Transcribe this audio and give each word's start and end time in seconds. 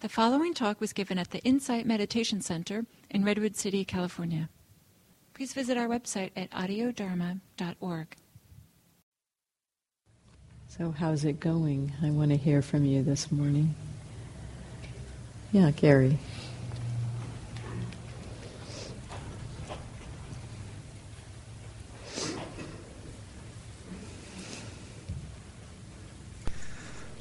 The 0.00 0.08
following 0.08 0.54
talk 0.54 0.80
was 0.80 0.94
given 0.94 1.18
at 1.18 1.30
the 1.30 1.40
Insight 1.40 1.84
Meditation 1.84 2.40
Center 2.40 2.86
in 3.10 3.22
Redwood 3.22 3.54
City, 3.54 3.84
California. 3.84 4.48
Please 5.34 5.52
visit 5.52 5.76
our 5.76 5.88
website 5.88 6.30
at 6.34 6.50
audiodharma.org. 6.52 8.16
So, 10.68 10.92
how's 10.92 11.26
it 11.26 11.38
going? 11.38 11.92
I 12.02 12.08
want 12.08 12.30
to 12.30 12.38
hear 12.38 12.62
from 12.62 12.86
you 12.86 13.02
this 13.02 13.30
morning. 13.30 13.74
Yeah, 15.52 15.70
Gary. 15.70 16.18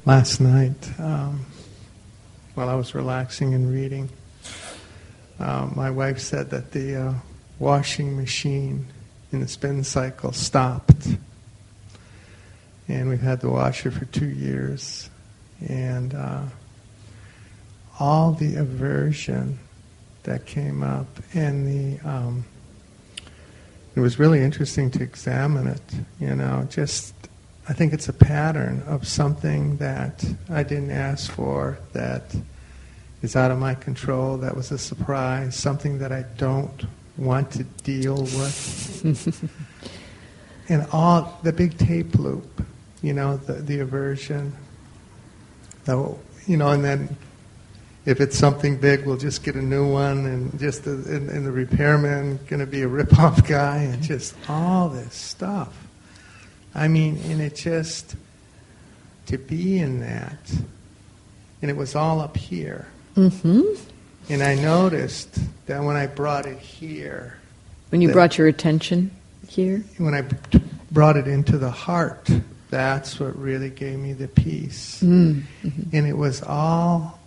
Last 0.05 0.39
night, 0.39 0.97
um, 0.97 1.45
while 2.59 2.67
I 2.67 2.75
was 2.75 2.93
relaxing 2.93 3.53
and 3.53 3.71
reading, 3.71 4.09
uh, 5.39 5.69
my 5.73 5.89
wife 5.89 6.19
said 6.19 6.49
that 6.49 6.73
the 6.73 6.93
uh, 6.93 7.13
washing 7.57 8.17
machine 8.17 8.85
in 9.31 9.39
the 9.39 9.47
spin 9.47 9.81
cycle 9.85 10.33
stopped. 10.33 11.07
And 12.89 13.07
we've 13.07 13.21
had 13.21 13.39
the 13.39 13.49
washer 13.49 13.91
for 13.91 14.03
two 14.03 14.27
years. 14.27 15.09
And 15.69 16.13
uh, 16.13 16.41
all 17.97 18.33
the 18.33 18.57
aversion 18.57 19.57
that 20.23 20.45
came 20.45 20.83
up 20.83 21.07
and 21.33 21.65
the 21.65 22.05
um, 22.05 22.43
it 23.95 24.01
was 24.01 24.19
really 24.19 24.43
interesting 24.43 24.91
to 24.91 25.01
examine 25.01 25.65
it 25.65 25.81
you 26.19 26.35
know 26.35 26.67
just 26.69 27.13
i 27.67 27.73
think 27.73 27.93
it's 27.93 28.07
a 28.09 28.13
pattern 28.13 28.83
of 28.85 29.07
something 29.07 29.77
that 29.77 30.23
i 30.49 30.61
didn't 30.61 30.91
ask 30.91 31.31
for 31.31 31.79
that 31.93 32.35
is 33.21 33.35
out 33.35 33.51
of 33.51 33.59
my 33.59 33.75
control 33.75 34.37
that 34.37 34.55
was 34.55 34.71
a 34.71 34.77
surprise 34.77 35.55
something 35.55 35.99
that 35.99 36.11
i 36.11 36.23
don't 36.37 36.85
want 37.17 37.51
to 37.51 37.63
deal 37.83 38.23
with 38.23 39.51
and 40.69 40.85
all 40.91 41.39
the 41.43 41.51
big 41.51 41.77
tape 41.77 42.15
loop 42.15 42.63
you 43.01 43.13
know 43.13 43.37
the, 43.37 43.53
the 43.53 43.79
aversion 43.79 44.55
the, 45.85 46.15
you 46.47 46.57
know 46.57 46.69
and 46.69 46.83
then 46.83 47.17
if 48.05 48.21
it's 48.21 48.37
something 48.37 48.77
big, 48.77 49.05
we'll 49.05 49.17
just 49.17 49.43
get 49.43 49.55
a 49.55 49.61
new 49.61 49.87
one, 49.87 50.25
and 50.25 50.59
just 50.59 50.85
the, 50.85 50.91
and, 50.91 51.29
and 51.29 51.45
the 51.45 51.51
repairman 51.51 52.39
going 52.47 52.59
to 52.59 52.65
be 52.65 52.81
a 52.81 52.87
rip-off 52.87 53.47
guy, 53.47 53.77
and 53.77 54.01
just 54.01 54.35
all 54.47 54.89
this 54.89 55.13
stuff. 55.13 55.87
I 56.73 56.87
mean, 56.87 57.19
and 57.25 57.39
it 57.39 57.55
just 57.55 58.15
to 59.27 59.37
be 59.37 59.77
in 59.77 59.99
that, 59.99 60.51
and 61.61 61.69
it 61.69 61.77
was 61.77 61.95
all 61.95 62.19
up 62.19 62.35
here. 62.35 62.87
Mm-hmm. 63.15 63.61
And 64.31 64.43
I 64.43 64.55
noticed 64.55 65.39
that 65.65 65.83
when 65.83 65.95
I 65.95 66.07
brought 66.07 66.45
it 66.45 66.59
here, 66.59 67.37
when 67.89 68.01
you 68.01 68.11
brought 68.11 68.37
your 68.37 68.47
attention 68.47 69.11
here, 69.47 69.83
when 69.97 70.13
I 70.13 70.23
brought 70.91 71.17
it 71.17 71.27
into 71.27 71.57
the 71.57 71.71
heart, 71.71 72.29
that's 72.69 73.19
what 73.19 73.35
really 73.37 73.69
gave 73.69 73.97
me 73.97 74.13
the 74.13 74.27
peace. 74.27 75.01
mm-hmm. 75.01 75.69
And 75.91 76.07
it 76.07 76.15
was 76.15 76.43
all 76.43 77.19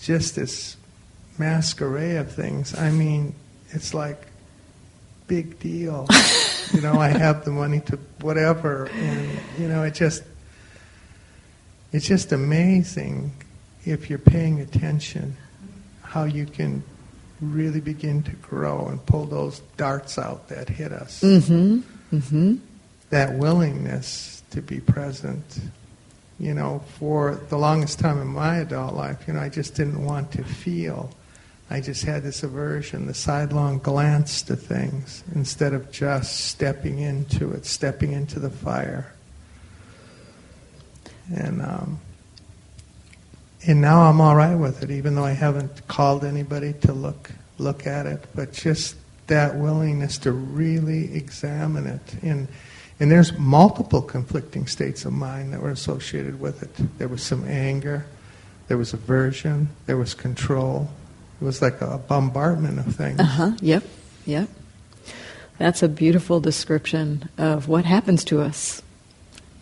just 0.00 0.36
this 0.36 0.76
masquerade 1.38 2.16
of 2.16 2.32
things. 2.32 2.76
I 2.78 2.90
mean, 2.90 3.34
it's 3.70 3.94
like 3.94 4.26
big 5.26 5.58
deal. 5.58 6.06
you 6.72 6.80
know, 6.80 7.00
I 7.00 7.08
have 7.08 7.44
the 7.44 7.50
money 7.50 7.80
to 7.80 7.98
whatever, 8.20 8.86
and 8.86 9.38
you 9.58 9.68
know, 9.68 9.82
it 9.82 9.94
just 9.94 10.22
it's 11.92 12.06
just 12.06 12.32
amazing 12.32 13.32
if 13.90 14.08
you're 14.08 14.18
paying 14.18 14.60
attention 14.60 15.36
how 16.02 16.24
you 16.24 16.46
can 16.46 16.82
really 17.40 17.80
begin 17.80 18.22
to 18.22 18.32
grow 18.32 18.86
and 18.88 19.04
pull 19.06 19.24
those 19.24 19.60
darts 19.76 20.18
out 20.18 20.48
that 20.48 20.68
hit 20.68 20.92
us. 20.92 21.22
Mm-hmm. 21.22 22.16
Mm-hmm. 22.16 22.56
That 23.10 23.34
willingness 23.34 24.42
to 24.50 24.60
be 24.60 24.80
present 24.80 25.60
you 26.40 26.54
know, 26.54 26.82
for 26.98 27.38
the 27.50 27.58
longest 27.58 27.98
time 27.98 28.18
in 28.18 28.26
my 28.26 28.56
adult 28.56 28.94
life, 28.94 29.28
you 29.28 29.34
know, 29.34 29.40
I 29.40 29.50
just 29.50 29.74
didn't 29.74 30.02
want 30.02 30.32
to 30.32 30.42
feel. 30.42 31.10
I 31.68 31.80
just 31.80 32.02
had 32.02 32.22
this 32.22 32.42
aversion, 32.42 33.06
the 33.06 33.14
sidelong 33.14 33.78
glance 33.78 34.40
to 34.42 34.56
things, 34.56 35.22
instead 35.34 35.74
of 35.74 35.92
just 35.92 36.46
stepping 36.46 36.98
into 36.98 37.52
it, 37.52 37.66
stepping 37.66 38.12
into 38.12 38.40
the 38.40 38.50
fire. 38.50 39.12
And 41.32 41.60
um, 41.60 42.00
and 43.66 43.80
now 43.80 44.02
I'm 44.02 44.20
all 44.20 44.36
right 44.36 44.54
with 44.54 44.82
it, 44.82 44.90
even 44.90 45.14
though 45.14 45.24
I 45.24 45.32
haven't 45.32 45.86
called 45.88 46.24
anybody 46.24 46.72
to 46.82 46.92
look 46.92 47.30
look 47.58 47.86
at 47.86 48.06
it. 48.06 48.24
But 48.34 48.52
just 48.52 48.96
that 49.26 49.56
willingness 49.56 50.18
to 50.18 50.32
really 50.32 51.14
examine 51.14 51.86
it 51.86 52.14
and 52.22 52.48
and 53.00 53.10
there's 53.10 53.36
multiple 53.38 54.02
conflicting 54.02 54.66
states 54.66 55.06
of 55.06 55.14
mind 55.14 55.54
that 55.54 55.62
were 55.62 55.70
associated 55.70 56.38
with 56.38 56.62
it. 56.62 56.98
There 56.98 57.08
was 57.08 57.22
some 57.22 57.48
anger, 57.48 58.04
there 58.68 58.76
was 58.76 58.92
aversion, 58.92 59.70
there 59.86 59.96
was 59.96 60.12
control. 60.12 60.90
It 61.40 61.44
was 61.44 61.62
like 61.62 61.80
a 61.80 61.96
bombardment 61.96 62.78
of 62.78 62.94
things. 62.94 63.18
Uh 63.18 63.24
huh. 63.24 63.52
Yep. 63.62 63.84
Yep. 64.26 64.48
That's 65.56 65.82
a 65.82 65.88
beautiful 65.88 66.40
description 66.40 67.30
of 67.38 67.68
what 67.68 67.86
happens 67.86 68.22
to 68.24 68.42
us. 68.42 68.82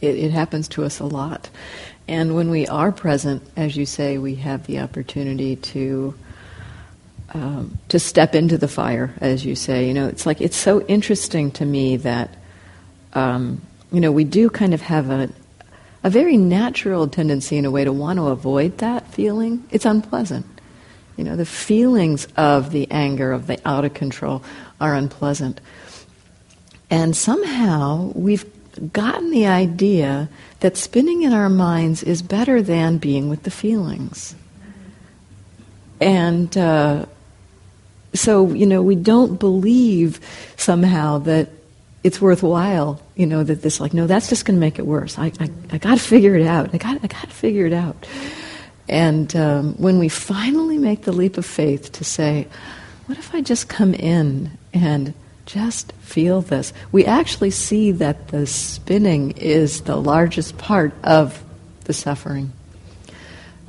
It, 0.01 0.17
it 0.17 0.31
happens 0.33 0.67
to 0.69 0.85
us 0.85 0.99
a 0.99 1.07
lot. 1.07 1.49
And 2.09 2.35
when 2.35 2.51
we 2.51 2.67
are 2.67 2.91
present, 2.91 3.43
as 3.57 3.77
you 3.77 3.85
say, 3.87 4.19
we 4.19 4.37
have 4.37 4.67
the 4.67 4.81
opportunity 4.81 5.57
to 5.57 6.15
um, 7.35 7.79
to 7.89 7.99
step 7.99 8.35
into 8.35 8.57
the 8.57 8.69
fire, 8.69 9.15
as 9.21 9.45
you 9.45 9.55
say. 9.55 9.87
You 9.87 9.93
know, 9.93 10.09
it's 10.09 10.25
like 10.25 10.41
it's 10.41 10.57
so 10.57 10.81
interesting 10.83 11.51
to 11.53 11.67
me 11.67 11.99
that 11.99 12.35
um, 13.13 13.61
you 13.93 14.01
know, 14.01 14.13
we 14.13 14.25
do 14.25 14.51
kind 14.51 14.75
of 14.75 14.81
have 14.83 15.11
a, 15.11 15.31
a 16.03 16.11
very 16.11 16.37
natural 16.37 17.09
tendency 17.09 17.57
in 17.57 17.65
a 17.65 17.71
way 17.71 17.85
to 17.85 17.93
want 17.93 18.19
to 18.19 18.29
avoid 18.29 18.79
that 18.79 19.13
feeling. 19.13 19.65
It's 19.71 19.87
unpleasant. 19.87 20.47
You 21.17 21.25
know, 21.25 21.37
the 21.37 21.47
feelings 21.47 22.29
of 22.37 22.71
the 22.71 22.91
anger, 22.91 23.33
of 23.33 23.47
the 23.47 23.59
out 23.67 23.85
of 23.85 23.95
control, 23.95 24.45
are 24.81 24.95
unpleasant. 24.95 25.61
And 26.91 27.17
somehow 27.17 28.13
we've 28.15 28.47
gotten 28.93 29.31
the 29.31 29.47
idea 29.47 30.29
that 30.61 30.77
spinning 30.77 31.23
in 31.23 31.33
our 31.33 31.49
minds 31.49 32.03
is 32.03 32.23
better 32.23 32.63
than 32.63 32.99
being 32.99 33.29
with 33.29 33.43
the 33.43 33.51
feelings. 33.51 34.35
And 36.01 36.57
uh, 36.57 37.07
so, 38.15 38.53
you 38.53 38.67
know, 38.67 38.83
we 38.83 38.95
don't 38.95 39.39
believe 39.39 40.21
somehow 40.57 41.19
that 41.19 41.49
it's 42.05 42.21
worthwhile, 42.21 43.03
you 43.17 43.27
know, 43.27 43.43
that 43.43 43.63
this 43.63 43.81
like, 43.81 43.93
no, 43.93 44.07
that's 44.07 44.29
just 44.29 44.45
going 44.45 44.57
to 44.57 44.61
make 44.61 44.79
it 44.79 44.87
worse. 44.87 45.19
I, 45.19 45.33
I, 45.41 45.51
I 45.73 45.79
got 45.79 45.99
to 45.99 46.05
figure 46.05 46.37
it 46.37 46.47
out. 46.47 46.73
I 46.73 46.79
got, 46.79 47.03
I 47.03 47.07
to 47.07 47.35
figure 47.35 47.67
it 47.67 47.73
out. 47.73 48.07
And 48.89 49.35
um, 49.37 49.75
when 49.75 49.99
we 49.99 50.09
finally 50.09 50.79
make 50.79 51.03
the 51.03 51.13
leap 51.13 51.37
of 51.37 51.45
faith 51.45 51.93
to 51.93 52.05
say, 52.05 52.47
what 53.07 53.19
if 53.19 53.35
I 53.35 53.41
just 53.41 53.69
come 53.69 53.95
in 53.95 54.57
and 54.73 55.13
just 55.49 55.93
feel 55.93 56.43
this? 56.43 56.75
We 56.93 57.07
actually 57.07 57.51
see 57.51 57.91
that 57.93 58.29
the 58.29 58.47
spinning 58.47 59.33
is 59.33 59.81
the 59.83 59.97
largest 59.97 60.59
part 60.59 60.93
of 61.03 61.43
the 61.85 61.95
suffering. 61.95 62.53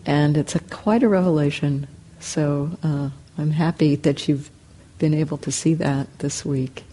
And 0.05 0.37
it's 0.37 0.55
a, 0.55 0.59
quite 0.59 1.03
a 1.03 1.07
revelation. 1.07 1.87
So 2.19 2.77
uh, 2.83 3.09
I'm 3.37 3.51
happy 3.51 3.95
that 3.95 4.27
you've 4.27 4.51
been 4.99 5.13
able 5.13 5.37
to 5.37 5.51
see 5.51 5.73
that 5.75 6.19
this 6.19 6.45
week. 6.45 6.83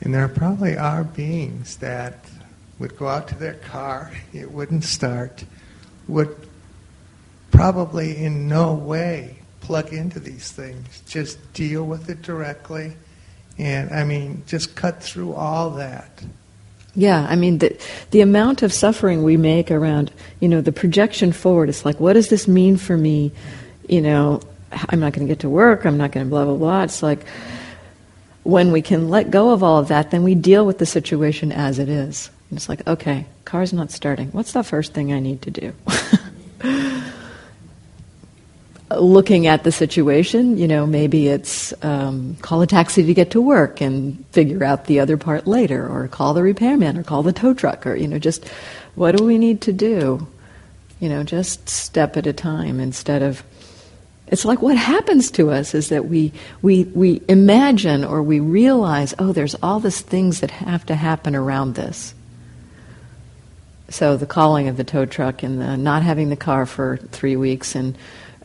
And 0.00 0.14
there 0.14 0.28
probably 0.28 0.78
are 0.78 1.02
beings 1.02 1.78
that 1.78 2.24
would 2.78 2.96
go 2.96 3.08
out 3.08 3.26
to 3.28 3.34
their 3.34 3.54
car, 3.54 4.12
it 4.32 4.52
wouldn't 4.52 4.84
start, 4.84 5.44
would 6.06 6.36
probably 7.50 8.16
in 8.16 8.46
no 8.46 8.74
way 8.74 9.38
plug 9.60 9.92
into 9.92 10.20
these 10.20 10.52
things, 10.52 11.02
just 11.08 11.52
deal 11.52 11.84
with 11.84 12.08
it 12.08 12.22
directly. 12.22 12.96
And 13.58 13.90
I 13.90 14.04
mean, 14.04 14.42
just 14.46 14.76
cut 14.76 15.02
through 15.02 15.34
all 15.34 15.70
that. 15.70 16.10
Yeah, 16.94 17.26
I 17.28 17.36
mean, 17.36 17.58
the, 17.58 17.76
the 18.10 18.20
amount 18.20 18.62
of 18.62 18.72
suffering 18.72 19.22
we 19.22 19.36
make 19.36 19.70
around, 19.70 20.10
you 20.40 20.48
know, 20.48 20.60
the 20.60 20.72
projection 20.72 21.32
forward, 21.32 21.68
it's 21.68 21.84
like, 21.84 22.00
what 22.00 22.14
does 22.14 22.28
this 22.28 22.48
mean 22.48 22.76
for 22.76 22.96
me? 22.96 23.30
You 23.88 24.00
know, 24.00 24.40
I'm 24.88 25.00
not 25.00 25.12
going 25.12 25.26
to 25.26 25.30
get 25.30 25.40
to 25.40 25.48
work, 25.48 25.84
I'm 25.84 25.96
not 25.96 26.12
going 26.12 26.26
to 26.26 26.30
blah, 26.30 26.44
blah, 26.44 26.56
blah. 26.56 26.82
It's 26.82 27.02
like, 27.02 27.24
when 28.42 28.72
we 28.72 28.80
can 28.80 29.10
let 29.10 29.30
go 29.30 29.50
of 29.50 29.62
all 29.62 29.78
of 29.78 29.88
that, 29.88 30.10
then 30.10 30.22
we 30.22 30.34
deal 30.34 30.64
with 30.64 30.78
the 30.78 30.86
situation 30.86 31.52
as 31.52 31.78
it 31.78 31.88
is. 31.88 32.30
And 32.48 32.56
it's 32.56 32.68
like, 32.68 32.86
okay, 32.86 33.26
car's 33.44 33.72
not 33.72 33.90
starting. 33.90 34.28
What's 34.28 34.52
the 34.52 34.64
first 34.64 34.94
thing 34.94 35.12
I 35.12 35.20
need 35.20 35.42
to 35.42 35.50
do? 35.50 35.74
Looking 38.90 39.46
at 39.46 39.64
the 39.64 39.72
situation, 39.72 40.56
you 40.56 40.66
know, 40.66 40.86
maybe 40.86 41.28
it's 41.28 41.74
um, 41.84 42.36
call 42.40 42.62
a 42.62 42.66
taxi 42.66 43.04
to 43.04 43.12
get 43.12 43.32
to 43.32 43.40
work 43.40 43.82
and 43.82 44.24
figure 44.32 44.64
out 44.64 44.86
the 44.86 45.00
other 45.00 45.16
part 45.18 45.46
later, 45.46 45.86
or 45.86 46.08
call 46.08 46.32
the 46.32 46.42
repairman, 46.42 46.96
or 46.96 47.02
call 47.02 47.22
the 47.22 47.32
tow 47.32 47.52
truck, 47.52 47.86
or, 47.86 47.94
you 47.94 48.08
know, 48.08 48.18
just 48.18 48.48
what 48.94 49.16
do 49.16 49.24
we 49.24 49.36
need 49.36 49.60
to 49.62 49.72
do 49.72 50.26
You 51.00 51.08
know, 51.08 51.22
just 51.22 51.68
step 51.68 52.16
at 52.16 52.26
a 52.26 52.32
time 52.32 52.80
instead 52.80 53.22
of. 53.22 53.42
It's 54.26 54.44
like 54.44 54.60
what 54.60 54.76
happens 54.76 55.30
to 55.32 55.50
us 55.50 55.74
is 55.74 55.88
that 55.88 56.06
we, 56.06 56.32
we, 56.60 56.84
we 56.84 57.22
imagine 57.28 58.04
or 58.04 58.22
we 58.22 58.40
realize, 58.40 59.14
oh, 59.18 59.32
there's 59.32 59.54
all 59.62 59.80
these 59.80 60.02
things 60.02 60.40
that 60.40 60.50
have 60.50 60.84
to 60.86 60.94
happen 60.94 61.34
around 61.34 61.76
this. 61.76 62.14
So 63.88 64.18
the 64.18 64.26
calling 64.26 64.68
of 64.68 64.76
the 64.76 64.84
tow 64.84 65.06
truck 65.06 65.42
and 65.42 65.58
the 65.58 65.78
not 65.78 66.02
having 66.02 66.28
the 66.28 66.36
car 66.36 66.66
for 66.66 66.98
three 66.98 67.36
weeks 67.36 67.74
and 67.74 67.96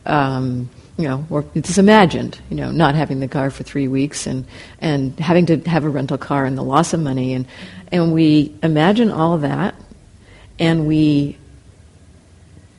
um, 0.06 0.68
you 0.96 1.08
know, 1.08 1.26
or 1.28 1.44
it's 1.54 1.76
imagined, 1.76 2.40
you 2.50 2.56
know, 2.56 2.70
not 2.70 2.94
having 2.94 3.20
the 3.20 3.28
car 3.28 3.50
for 3.50 3.64
three 3.64 3.88
weeks 3.88 4.26
and, 4.26 4.46
and 4.80 5.18
having 5.18 5.46
to 5.46 5.58
have 5.68 5.84
a 5.84 5.88
rental 5.88 6.18
car 6.18 6.44
and 6.44 6.56
the 6.56 6.62
loss 6.62 6.92
of 6.92 7.00
money. 7.00 7.34
And, 7.34 7.46
and 7.90 8.12
we 8.12 8.54
imagine 8.62 9.10
all 9.10 9.38
that 9.38 9.74
and 10.58 10.86
we 10.86 11.36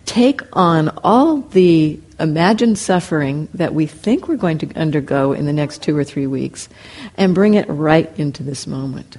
take 0.05 0.41
on 0.53 0.89
all 1.03 1.37
the 1.41 1.99
imagined 2.19 2.77
suffering 2.77 3.49
that 3.53 3.73
we 3.73 3.85
think 3.85 4.27
we're 4.29 4.37
going 4.37 4.59
to 4.59 4.73
undergo 4.75 5.33
in 5.33 5.45
the 5.45 5.53
next 5.53 5.83
two 5.83 5.97
or 5.97 6.03
three 6.03 6.27
weeks 6.27 6.69
and 7.17 7.35
bring 7.35 7.55
it 7.55 7.67
right 7.67 8.17
into 8.17 8.43
this 8.43 8.65
moment. 8.65 9.17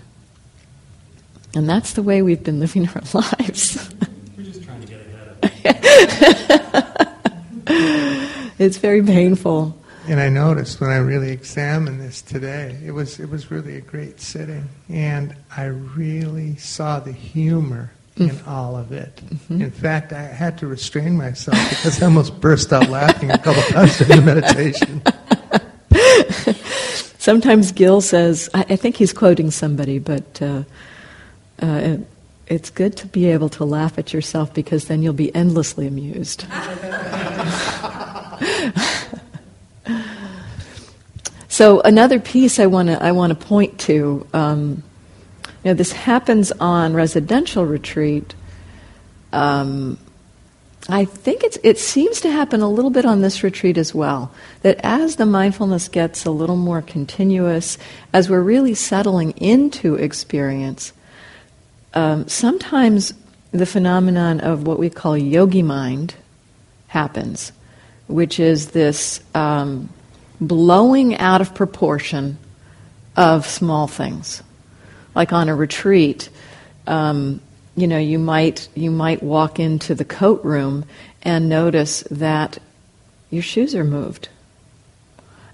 And 1.54 1.68
that's 1.68 1.92
the 1.92 2.02
way 2.02 2.22
we've 2.22 2.42
been 2.42 2.60
living 2.60 2.88
our 2.94 3.02
lives. 3.12 3.92
We're 4.36 4.44
just 4.44 4.64
trying 4.64 4.80
to 4.80 4.86
get 4.86 5.00
ahead 5.42 6.70
of 6.72 6.74
it. 6.74 6.92
it's 7.66 8.78
very 8.78 9.02
painful. 9.02 9.78
And 10.08 10.20
I 10.20 10.28
noticed 10.28 10.80
when 10.80 10.90
I 10.90 10.98
really 10.98 11.32
examined 11.32 12.00
this 12.00 12.22
today, 12.22 12.78
it 12.84 12.92
was 12.92 13.18
it 13.18 13.28
was 13.28 13.50
really 13.50 13.76
a 13.76 13.80
great 13.80 14.20
sitting, 14.20 14.68
and 14.88 15.34
I 15.56 15.64
really 15.64 16.56
saw 16.56 17.00
the 17.00 17.12
humor 17.12 17.92
in 18.16 18.30
mm-hmm. 18.30 18.48
all 18.48 18.76
of 18.76 18.92
it. 18.92 19.16
Mm-hmm. 19.16 19.62
In 19.62 19.70
fact, 19.70 20.12
I 20.12 20.22
had 20.22 20.58
to 20.58 20.66
restrain 20.66 21.16
myself 21.16 21.58
because 21.70 22.00
I 22.00 22.06
almost 22.06 22.40
burst 22.40 22.72
out 22.72 22.88
laughing 22.88 23.30
a 23.30 23.38
couple 23.38 23.62
times 23.64 23.98
during 23.98 24.24
the 24.24 24.34
meditation. 24.34 25.02
Sometimes 27.18 27.72
Gil 27.72 28.00
says, 28.00 28.48
I, 28.54 28.60
I, 28.60 28.76
think 28.76 28.96
he's 28.96 29.12
quoting 29.12 29.50
somebody, 29.50 29.98
but 29.98 30.40
uh, 30.40 30.62
uh, 31.60 31.96
it's 32.46 32.70
good 32.70 32.96
to 32.98 33.06
be 33.06 33.26
able 33.26 33.48
to 33.50 33.64
laugh 33.64 33.98
at 33.98 34.12
yourself 34.12 34.54
because 34.54 34.86
then 34.86 35.02
you'll 35.02 35.12
be 35.12 35.34
endlessly 35.34 35.86
amused. 35.86 36.46
so 41.48 41.80
another 41.80 42.20
piece 42.20 42.60
I 42.60 42.66
want 42.66 42.88
to 42.88 43.02
I 43.02 43.12
want 43.12 43.30
to 43.30 43.46
point 43.46 43.78
to. 43.80 44.26
Um, 44.32 44.82
you 45.64 45.70
know, 45.70 45.74
this 45.74 45.92
happens 45.92 46.52
on 46.52 46.94
residential 46.94 47.66
retreat. 47.66 48.34
Um, 49.32 49.98
I 50.88 51.04
think 51.04 51.42
it's, 51.42 51.58
it 51.64 51.78
seems 51.80 52.20
to 52.20 52.30
happen 52.30 52.60
a 52.60 52.68
little 52.68 52.92
bit 52.92 53.04
on 53.04 53.20
this 53.20 53.42
retreat 53.42 53.76
as 53.76 53.92
well. 53.92 54.32
That 54.62 54.78
as 54.84 55.16
the 55.16 55.26
mindfulness 55.26 55.88
gets 55.88 56.24
a 56.24 56.30
little 56.30 56.56
more 56.56 56.82
continuous, 56.82 57.76
as 58.12 58.30
we're 58.30 58.42
really 58.42 58.74
settling 58.74 59.32
into 59.32 59.96
experience, 59.96 60.92
um, 61.96 62.28
sometimes 62.28 63.12
the 63.50 63.66
phenomenon 63.66 64.40
of 64.40 64.66
what 64.66 64.78
we 64.78 64.90
call 64.90 65.16
yogi 65.16 65.62
mind 65.62 66.14
happens 66.88 67.52
which 68.06 68.38
is 68.38 68.70
this 68.70 69.20
um, 69.34 69.88
blowing 70.40 71.16
out 71.16 71.40
of 71.40 71.54
proportion 71.54 72.38
of 73.16 73.46
small 73.46 73.86
things. 73.86 74.42
Like 75.14 75.32
on 75.32 75.48
a 75.48 75.54
retreat, 75.54 76.28
um, 76.86 77.40
you 77.74 77.86
know, 77.86 77.98
you 77.98 78.18
might 78.18 78.68
you 78.74 78.90
might 78.90 79.22
walk 79.22 79.58
into 79.58 79.94
the 79.94 80.04
coat 80.04 80.44
room 80.44 80.84
and 81.22 81.48
notice 81.48 82.02
that 82.10 82.58
your 83.30 83.42
shoes 83.42 83.74
are 83.74 83.84
moved, 83.84 84.28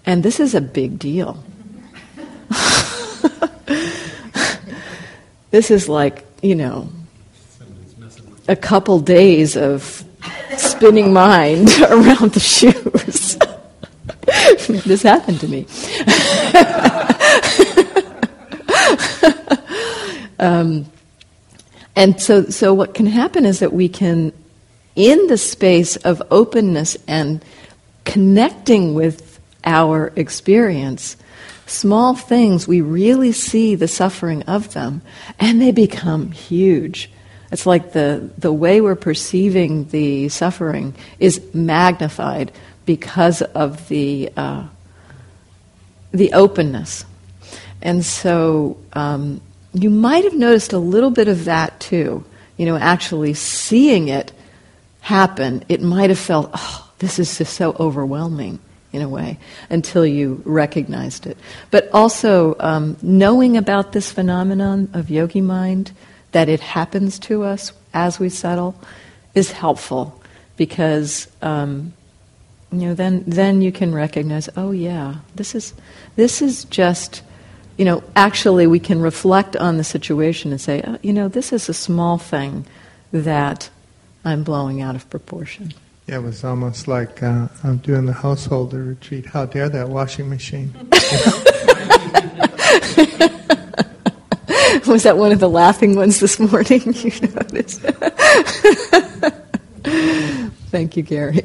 and 0.04 0.22
this 0.22 0.40
is 0.40 0.54
a 0.54 0.60
big 0.60 0.98
deal. 0.98 1.42
this 5.50 5.70
is 5.70 5.88
like 5.88 6.24
you 6.42 6.54
know 6.54 6.88
a 8.48 8.56
couple 8.56 8.98
days 9.00 9.56
of 9.56 10.04
spinning 10.56 11.12
mind 11.12 11.68
around 11.88 12.32
the 12.32 12.40
shoes. 12.40 13.38
this 14.84 15.02
happened 15.02 15.40
to 15.40 15.48
me. 15.48 15.66
um, 20.38 20.86
and 21.94 22.20
so, 22.20 22.44
so 22.46 22.74
what 22.74 22.94
can 22.94 23.06
happen 23.06 23.44
is 23.44 23.60
that 23.60 23.72
we 23.72 23.88
can, 23.88 24.32
in 24.96 25.26
the 25.28 25.38
space 25.38 25.96
of 25.96 26.22
openness 26.30 26.96
and 27.06 27.44
connecting 28.04 28.94
with 28.94 29.40
our 29.64 30.12
experience, 30.16 31.16
small 31.72 32.14
things, 32.14 32.68
we 32.68 32.80
really 32.80 33.32
see 33.32 33.74
the 33.74 33.88
suffering 33.88 34.42
of 34.44 34.72
them, 34.74 35.02
and 35.38 35.60
they 35.60 35.72
become 35.72 36.30
huge. 36.30 37.10
It's 37.50 37.66
like 37.66 37.92
the, 37.92 38.30
the 38.38 38.52
way 38.52 38.80
we're 38.80 38.94
perceiving 38.94 39.88
the 39.88 40.28
suffering 40.28 40.94
is 41.18 41.40
magnified 41.52 42.52
because 42.86 43.42
of 43.42 43.88
the, 43.88 44.30
uh, 44.36 44.66
the 46.12 46.32
openness. 46.32 47.04
And 47.80 48.04
so 48.04 48.78
um, 48.92 49.40
you 49.74 49.90
might 49.90 50.24
have 50.24 50.34
noticed 50.34 50.72
a 50.72 50.78
little 50.78 51.10
bit 51.10 51.28
of 51.28 51.44
that 51.46 51.80
too. 51.80 52.24
You 52.56 52.66
know, 52.66 52.76
actually 52.76 53.34
seeing 53.34 54.08
it 54.08 54.32
happen, 55.00 55.64
it 55.68 55.82
might 55.82 56.10
have 56.10 56.18
felt, 56.18 56.50
oh, 56.54 56.90
this 57.00 57.18
is 57.18 57.36
just 57.36 57.54
so 57.54 57.76
overwhelming 57.78 58.60
in 58.92 59.02
a 59.02 59.08
way 59.08 59.38
until 59.70 60.04
you 60.04 60.42
recognized 60.44 61.26
it. 61.26 61.38
But 61.70 61.88
also 61.92 62.56
um, 62.60 62.96
knowing 63.02 63.56
about 63.56 63.92
this 63.92 64.12
phenomenon 64.12 64.90
of 64.92 65.10
yogi 65.10 65.40
mind 65.40 65.92
that 66.32 66.48
it 66.48 66.60
happens 66.60 67.18
to 67.20 67.42
us 67.44 67.72
as 67.94 68.18
we 68.18 68.28
settle 68.28 68.74
is 69.34 69.52
helpful 69.52 70.20
because 70.56 71.28
um, 71.40 71.92
you 72.70 72.88
know 72.88 72.94
then 72.94 73.24
then 73.26 73.62
you 73.62 73.72
can 73.72 73.94
recognize 73.94 74.48
oh 74.56 74.70
yeah 74.70 75.16
this 75.34 75.54
is 75.54 75.74
this 76.16 76.40
is 76.40 76.64
just 76.64 77.22
you 77.76 77.84
know 77.84 78.02
actually 78.16 78.66
we 78.66 78.78
can 78.78 79.00
reflect 79.00 79.56
on 79.56 79.76
the 79.76 79.84
situation 79.84 80.50
and 80.50 80.60
say 80.60 80.82
oh, 80.86 80.98
you 81.02 81.12
know 81.12 81.28
this 81.28 81.52
is 81.52 81.68
a 81.68 81.74
small 81.74 82.18
thing 82.18 82.64
that 83.12 83.68
I'm 84.24 84.44
blowing 84.44 84.80
out 84.80 84.94
of 84.94 85.08
proportion. 85.10 85.74
Yeah, 86.06 86.16
it 86.16 86.22
was 86.22 86.42
almost 86.44 86.88
like 86.88 87.22
uh, 87.22 87.48
I'm 87.62 87.76
doing 87.78 88.06
the 88.06 88.12
householder 88.12 88.82
retreat. 88.82 89.26
How 89.26 89.46
dare 89.46 89.68
that 89.68 89.88
washing 89.88 90.28
machine? 90.28 90.74
Was 94.86 95.04
that 95.04 95.16
one 95.16 95.30
of 95.32 95.38
the 95.38 95.48
laughing 95.48 95.94
ones 95.94 96.18
this 96.18 96.40
morning? 96.40 96.82
you 96.92 97.12
noticed. 97.28 97.80
Thank 100.70 100.96
you, 100.96 101.02
Gary. 101.02 101.44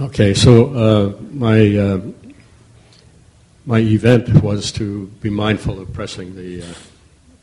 Okay, 0.00 0.32
so 0.32 0.74
uh, 0.74 1.22
my 1.30 1.76
uh, 1.76 2.00
my 3.66 3.80
event 3.80 4.42
was 4.42 4.72
to 4.72 5.08
be 5.20 5.28
mindful 5.28 5.78
of 5.78 5.92
pressing 5.92 6.34
the 6.34 6.62
uh, 6.62 6.66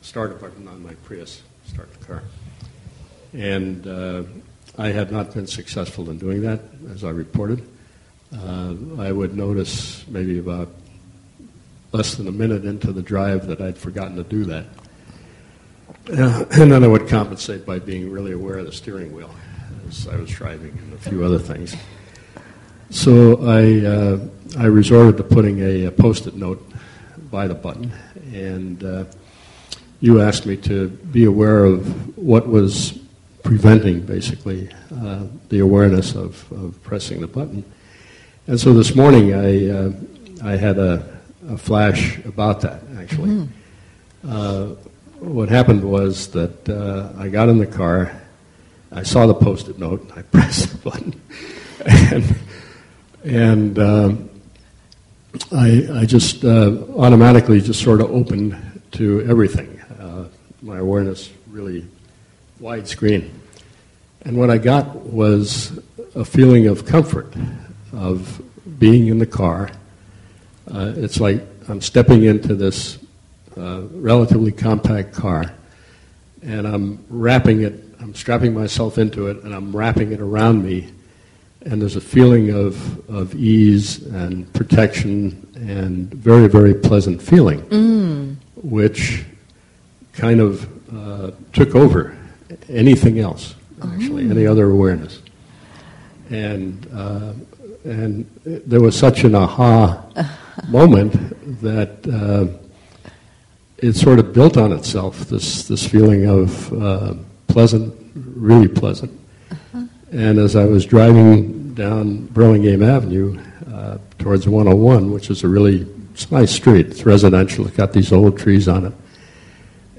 start 0.00 0.40
button 0.40 0.66
on 0.66 0.82
my 0.82 0.94
Prius, 1.04 1.42
start 1.78 2.00
the 2.00 2.06
car, 2.06 2.22
and 3.32 3.86
uh, 3.86 4.22
I 4.76 4.88
had 4.88 5.12
not 5.12 5.32
been 5.32 5.46
successful 5.46 6.10
in 6.10 6.18
doing 6.18 6.42
that, 6.42 6.60
as 6.90 7.04
I 7.04 7.10
reported 7.10 7.66
uh, 8.36 8.74
I 8.98 9.12
would 9.12 9.36
notice 9.36 10.06
maybe 10.08 10.38
about 10.38 10.68
less 11.92 12.16
than 12.16 12.28
a 12.28 12.32
minute 12.32 12.64
into 12.64 12.92
the 12.92 13.02
drive 13.02 13.46
that 13.46 13.60
I'd 13.60 13.78
forgotten 13.78 14.16
to 14.16 14.24
do 14.24 14.44
that. 14.44 14.66
Uh, 16.10 16.44
and 16.52 16.72
then 16.72 16.84
I 16.84 16.86
would 16.86 17.08
compensate 17.08 17.64
by 17.64 17.78
being 17.78 18.10
really 18.10 18.32
aware 18.32 18.58
of 18.58 18.66
the 18.66 18.72
steering 18.72 19.12
wheel 19.12 19.30
as 19.88 20.06
I 20.08 20.16
was 20.16 20.30
driving 20.30 20.76
and 20.78 20.92
a 20.92 20.98
few 20.98 21.24
other 21.24 21.38
things. 21.38 21.74
So 22.90 23.46
I, 23.46 23.86
uh, 23.86 24.18
I 24.58 24.66
resorted 24.66 25.16
to 25.18 25.22
putting 25.22 25.60
a, 25.60 25.86
a, 25.86 25.90
post-it 25.90 26.34
note 26.34 26.64
by 27.30 27.46
the 27.46 27.54
button, 27.54 27.92
and 28.32 28.82
uh, 28.82 29.04
you 30.00 30.20
asked 30.20 30.46
me 30.46 30.56
to 30.56 30.88
be 30.88 31.24
aware 31.24 31.64
of 31.64 32.16
what 32.16 32.46
was 32.46 32.98
preventing, 33.42 34.00
basically, 34.00 34.70
uh, 34.94 35.24
the 35.48 35.58
awareness 35.58 36.14
of, 36.14 36.50
of 36.52 36.80
pressing 36.82 37.20
the 37.20 37.26
button. 37.26 37.64
And 38.46 38.60
so 38.60 38.72
this 38.72 38.94
morning 38.94 39.34
I, 39.34 39.68
uh, 39.68 39.92
I 40.44 40.56
had 40.56 40.78
a, 40.78 41.20
a, 41.48 41.58
flash 41.58 42.18
about 42.24 42.60
that, 42.60 42.82
actually. 42.98 43.30
Mm-hmm. 43.30 44.30
Uh, 44.30 44.66
what 45.18 45.48
happened 45.48 45.82
was 45.82 46.28
that 46.32 46.68
uh, 46.68 47.12
I 47.20 47.28
got 47.28 47.48
in 47.48 47.58
the 47.58 47.66
car, 47.66 48.22
I 48.92 49.02
saw 49.02 49.26
the 49.26 49.34
post 49.34 49.68
it 49.68 49.78
note, 49.78 50.02
and 50.02 50.12
I 50.12 50.22
pressed 50.32 50.70
the 50.70 50.90
button, 50.90 51.20
and, 52.12 52.36
and 53.24 53.78
um, 53.78 54.30
I, 55.50 56.00
I 56.00 56.04
just 56.04 56.44
uh, 56.44 56.76
automatically 56.96 57.60
just 57.60 57.82
sort 57.82 58.00
of 58.00 58.10
opened 58.12 58.56
to 58.92 59.22
everything. 59.28 59.77
My 60.60 60.78
awareness 60.78 61.30
really 61.48 61.86
widescreen. 62.60 63.30
And 64.22 64.36
what 64.36 64.50
I 64.50 64.58
got 64.58 64.96
was 64.96 65.78
a 66.14 66.24
feeling 66.24 66.66
of 66.66 66.84
comfort, 66.84 67.32
of 67.92 68.42
being 68.78 69.06
in 69.06 69.18
the 69.18 69.26
car. 69.26 69.70
Uh, 70.72 70.92
it's 70.96 71.20
like 71.20 71.46
I'm 71.68 71.80
stepping 71.80 72.24
into 72.24 72.54
this 72.54 72.98
uh, 73.56 73.82
relatively 73.92 74.50
compact 74.52 75.12
car, 75.14 75.52
and 76.42 76.66
I'm 76.66 77.04
wrapping 77.08 77.62
it, 77.62 77.74
I'm 78.00 78.14
strapping 78.14 78.52
myself 78.52 78.98
into 78.98 79.28
it, 79.28 79.42
and 79.44 79.54
I'm 79.54 79.74
wrapping 79.74 80.12
it 80.12 80.20
around 80.20 80.64
me. 80.64 80.88
And 81.62 81.80
there's 81.80 81.96
a 81.96 82.00
feeling 82.00 82.50
of, 82.50 83.08
of 83.10 83.34
ease 83.34 84.04
and 84.06 84.52
protection 84.54 85.46
and 85.54 86.12
very, 86.14 86.48
very 86.48 86.74
pleasant 86.74 87.20
feeling, 87.22 87.60
Mm. 87.62 88.36
which 88.56 89.24
kind 90.18 90.40
of 90.40 90.68
uh, 90.94 91.30
took 91.52 91.74
over 91.74 92.16
anything 92.68 93.20
else, 93.20 93.54
actually, 93.82 94.28
any 94.28 94.46
other 94.46 94.68
awareness. 94.68 95.22
And, 96.30 96.86
uh, 96.92 97.32
and 97.84 98.28
there 98.44 98.80
was 98.80 98.98
such 98.98 99.22
an 99.24 99.34
aha 99.36 100.04
moment 100.68 101.12
that 101.62 102.06
uh, 102.06 102.46
it 103.78 103.92
sort 103.94 104.18
of 104.18 104.32
built 104.32 104.56
on 104.56 104.72
itself, 104.72 105.20
this, 105.20 105.68
this 105.68 105.86
feeling 105.86 106.26
of 106.26 106.72
uh, 106.72 107.14
pleasant, 107.46 107.94
really 108.14 108.68
pleasant. 108.68 109.12
And 110.10 110.38
as 110.38 110.56
I 110.56 110.64
was 110.64 110.84
driving 110.84 111.74
down 111.74 112.26
Burlingame 112.26 112.82
Avenue 112.82 113.40
uh, 113.72 113.98
towards 114.18 114.48
101, 114.48 115.12
which 115.12 115.30
is 115.30 115.44
a 115.44 115.48
really 115.48 115.86
nice 116.30 116.50
street, 116.50 116.86
it's 116.86 117.06
residential, 117.06 117.68
it's 117.68 117.76
got 117.76 117.92
these 117.92 118.10
old 118.10 118.36
trees 118.36 118.66
on 118.66 118.86
it. 118.86 118.92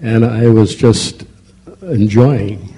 And 0.01 0.25
I 0.25 0.47
was 0.47 0.75
just 0.75 1.23
enjoying 1.81 2.73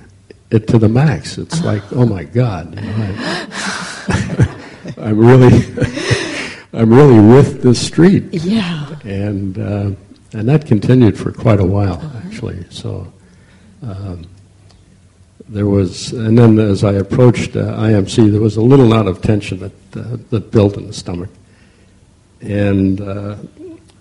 it 0.50 0.68
to 0.68 0.78
the 0.78 0.90
max. 0.90 1.38
It's 1.38 1.64
like, 1.64 1.84
oh 1.94 2.06
my 2.06 2.24
God, 2.24 2.76
you 2.76 2.82
know, 2.82 3.16
I, 3.20 4.58
I'm 4.98 5.18
really, 5.18 5.64
I'm 6.74 6.92
really 6.94 7.20
with 7.20 7.62
this 7.62 7.80
street, 7.86 8.26
Yeah. 8.34 8.96
and 9.04 9.58
uh, 9.58 9.92
and 10.34 10.48
that 10.50 10.66
continued 10.66 11.18
for 11.18 11.32
quite 11.32 11.60
a 11.60 11.66
while 11.66 12.02
actually. 12.26 12.66
So 12.70 13.12
um, 13.84 14.26
there 15.48 15.68
was, 15.68 16.12
and 16.14 16.38
then 16.38 16.58
as 16.60 16.84
I 16.84 16.94
approached 16.94 17.56
uh, 17.56 17.76
IMC, 17.78 18.32
there 18.32 18.42
was 18.42 18.58
a 18.58 18.62
little 18.62 18.88
knot 18.88 19.08
of 19.08 19.22
tension 19.22 19.60
that 19.60 19.74
uh, 19.98 20.18
that 20.32 20.52
built 20.52 20.76
in 20.78 20.88
the 20.88 20.94
stomach, 20.94 21.30
and 22.42 23.00
uh, 23.02 23.36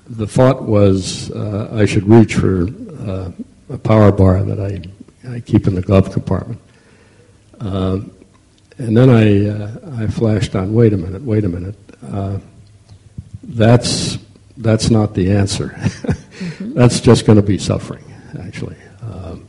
the 0.09 0.27
thought 0.27 0.62
was 0.62 1.31
uh, 1.33 1.69
I 1.73 1.85
should 1.87 2.09
reach 2.09 2.35
for 2.35 2.67
uh, 3.11 3.31
a 3.69 3.79
power 3.79 4.12
bar 4.12 4.43
that 4.43 4.61
I 4.61 4.83
I 5.29 5.40
keep 5.40 5.67
in 5.67 5.75
the 5.75 5.83
glove 5.83 6.12
compartment. 6.12 6.61
Um, 7.61 8.11
and 8.79 8.97
then 8.97 9.11
I, 9.11 9.49
uh, 9.49 10.02
I 10.02 10.07
flashed 10.07 10.55
on, 10.57 10.73
wait 10.73 10.93
a 10.93 10.97
minute, 10.97 11.23
wait 11.23 11.45
a 11.45 11.49
minute. 11.49 11.75
Uh, 12.11 12.38
that's, 13.43 14.19
that's 14.57 14.90
not 14.90 15.14
the 15.14 15.31
answer. 15.33 15.79
that's 16.61 17.00
just 17.00 17.26
going 17.26 17.37
to 17.37 17.43
be 17.43 17.59
suffering, 17.59 18.05
actually. 18.40 18.76
Um, 19.02 19.47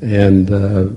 and 0.00 0.52
uh, 0.52 0.88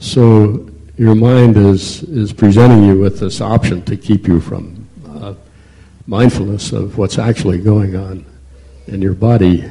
so 0.00 0.68
your 0.98 1.14
mind 1.14 1.56
is, 1.56 2.02
is 2.02 2.32
presenting 2.32 2.84
you 2.84 2.98
with 2.98 3.20
this 3.20 3.40
option 3.40 3.82
to 3.84 3.96
keep 3.96 4.28
you 4.28 4.40
from 4.40 4.86
uh, 5.08 5.34
mindfulness 6.06 6.72
of 6.72 6.98
what's 6.98 7.18
actually 7.18 7.58
going 7.58 7.96
on 7.96 8.26
in 8.86 9.00
your 9.00 9.14
body. 9.14 9.64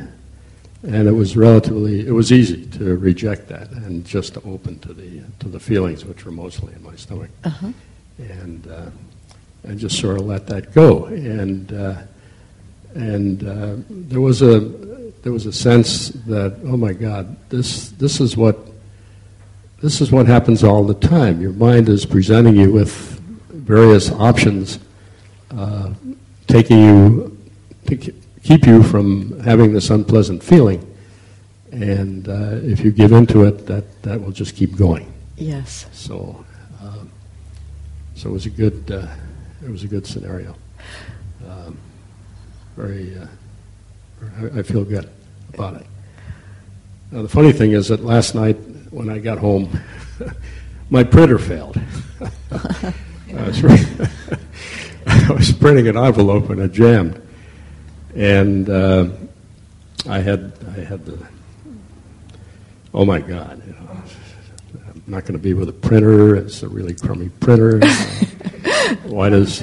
And 0.88 1.08
it 1.08 1.12
was 1.12 1.36
relatively, 1.36 2.08
it 2.08 2.12
was 2.13 2.32
easy 2.32 2.65
to 2.77 2.96
reject 2.96 3.50
that 3.50 3.70
and 3.72 4.06
just 4.06 4.36
to 4.36 4.41
open 4.44 4.79
to 4.79 4.94
the, 4.94 5.22
to 5.39 5.50
the 5.50 5.60
feelings, 5.60 6.06
which 6.06 6.24
were 6.25 6.32
mostly 6.32 6.72
in 6.74 6.82
my 6.82 6.96
stomach 6.96 7.29
Uh-huh. 7.44 7.72
and 8.17 8.67
uh, 8.67 8.89
and 9.63 9.77
just 9.79 10.00
sort 10.00 10.17
of 10.17 10.25
let 10.25 10.48
that 10.48 10.74
go. 10.74 11.06
And 11.06 11.74
uh, 11.74 11.96
and 12.96 13.44
uh, 13.44 13.75
there 13.89 14.22
was 14.22 14.41
a 14.41 14.60
there 15.24 15.34
was 15.34 15.46
a 15.46 15.51
sense 15.51 16.08
that 16.25 16.58
oh 16.63 16.77
my 16.77 16.94
God, 16.94 17.36
this 17.50 17.89
this 18.00 18.22
is 18.22 18.38
what 18.38 18.58
this 19.82 20.00
is 20.00 20.10
what 20.10 20.25
happens 20.25 20.63
all 20.63 20.84
the 20.86 20.94
time. 21.08 21.41
Your 21.41 21.51
mind 21.51 21.89
is 21.89 22.06
presenting 22.06 22.56
you 22.56 22.72
with 22.72 22.91
various 23.51 24.10
options, 24.12 24.79
uh, 25.51 25.91
taking 26.48 26.79
you 26.79 27.38
keep 28.48 28.66
you 28.66 28.82
from 28.82 29.38
having 29.42 29.74
this 29.74 29.89
unpleasant 29.89 30.42
feeling. 30.42 30.80
And 31.72 32.30
uh, 32.30 32.60
if 32.63 32.80
you 32.80 32.92
give 32.92 33.12
into 33.12 33.44
it, 33.44 33.66
that, 33.66 34.04
that 34.04 34.22
will 34.22 34.32
just 34.32 34.56
keep 34.56 34.77
going. 34.77 35.12
Yes. 35.36 35.86
So, 35.92 36.46
um, 36.82 37.12
so 38.16 38.30
it 38.30 38.32
was 38.32 38.46
a 38.46 38.50
good, 38.50 38.89
uh, 38.89 39.06
it 39.62 39.70
was 39.70 39.84
a 39.84 39.88
good 39.88 40.08
scenario. 40.08 40.56
Um, 41.46 41.77
very, 42.77 43.18
uh, 43.18 43.27
I, 44.39 44.60
I 44.60 44.63
feel 44.63 44.86
good 44.86 45.10
about 45.54 45.82
it. 45.82 45.86
Now 47.12 47.24
the 47.24 47.30
funny 47.30 47.51
thing 47.51 47.72
is 47.72 47.89
that 47.89 48.01
last 48.01 48.34
night 48.34 48.56
when 48.92 49.10
I 49.10 49.20
got 49.20 49.39
home, 49.39 49.77
my 50.89 51.04
printer 51.04 51.38
failed. 51.38 51.77
I, 52.51 52.94
was, 53.46 53.63
I 55.06 55.32
was 55.34 55.51
printing 55.51 55.89
an 55.89 55.98
envelope 55.98 56.50
and 56.50 56.62
it 56.62 56.72
jammed, 56.72 57.22
and 58.17 58.69
uh, 58.69 59.07
I 60.09 60.19
had 60.19 60.51
I 60.75 60.81
had 60.81 61.05
the 61.05 61.17
oh 62.93 63.05
my 63.05 63.19
god, 63.19 63.62
you 63.65 63.74
know, 63.74 64.01
I'm 64.89 65.03
not 65.05 65.24
going 65.24 65.33
to 65.33 65.39
be 65.39 65.53
with 65.53 65.69
a 65.69 65.74
printer. 65.74 66.36
It's 66.36 66.63
a 66.63 66.67
really 66.67 66.95
crummy 66.95 67.29
printer. 67.29 67.79
Why 69.03 69.29
does? 69.29 69.62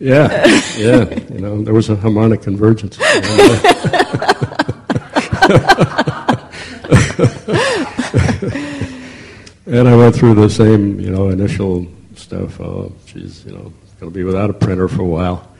Yeah, 0.00 0.44
yeah. 0.76 1.04
You 1.30 1.38
know, 1.38 1.62
there 1.62 1.74
was 1.74 1.88
a 1.88 1.96
harmonic 1.96 2.42
convergence. 2.42 2.98
and 2.98 3.06
I 9.88 9.94
went 9.94 10.16
through 10.16 10.34
the 10.34 10.50
same, 10.50 10.98
you 10.98 11.10
know, 11.10 11.28
initial 11.28 11.86
stuff. 12.16 12.60
Oh, 12.60 12.92
geez, 13.06 13.44
you 13.44 13.52
know, 13.52 13.72
going 14.00 14.10
to 14.10 14.10
be 14.10 14.24
without 14.24 14.50
a 14.50 14.54
printer 14.54 14.88
for 14.88 15.02
a 15.02 15.06
while. 15.06 15.51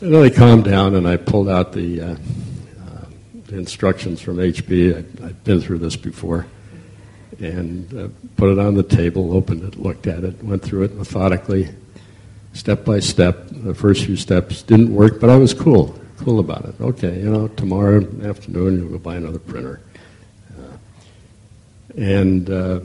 And 0.00 0.14
then 0.14 0.22
I 0.22 0.30
calmed 0.30 0.64
down 0.64 0.94
and 0.94 1.06
I 1.06 1.18
pulled 1.18 1.50
out 1.50 1.72
the, 1.72 2.00
uh, 2.00 2.06
uh, 2.06 2.16
the 3.48 3.58
instructions 3.58 4.18
from 4.18 4.38
HP. 4.38 4.94
I, 4.94 5.26
I've 5.26 5.44
been 5.44 5.60
through 5.60 5.78
this 5.78 5.94
before. 5.94 6.46
And 7.38 7.92
uh, 7.94 8.08
put 8.36 8.50
it 8.50 8.58
on 8.58 8.74
the 8.74 8.82
table, 8.82 9.36
opened 9.36 9.62
it, 9.62 9.76
looked 9.78 10.06
at 10.06 10.24
it, 10.24 10.42
went 10.42 10.62
through 10.62 10.84
it 10.84 10.94
methodically, 10.94 11.68
step 12.54 12.82
by 12.82 13.00
step. 13.00 13.48
The 13.50 13.74
first 13.74 14.06
few 14.06 14.16
steps 14.16 14.62
didn't 14.62 14.94
work, 14.94 15.20
but 15.20 15.28
I 15.28 15.36
was 15.36 15.52
cool, 15.52 15.94
cool 16.16 16.40
about 16.40 16.64
it. 16.64 16.80
Okay, 16.80 17.20
you 17.20 17.30
know, 17.30 17.48
tomorrow 17.48 17.98
afternoon 18.24 18.78
you'll 18.78 18.88
go 18.88 18.98
buy 18.98 19.16
another 19.16 19.38
printer. 19.38 19.82
Uh, 20.58 20.76
and 21.98 22.48
uh, 22.48 22.80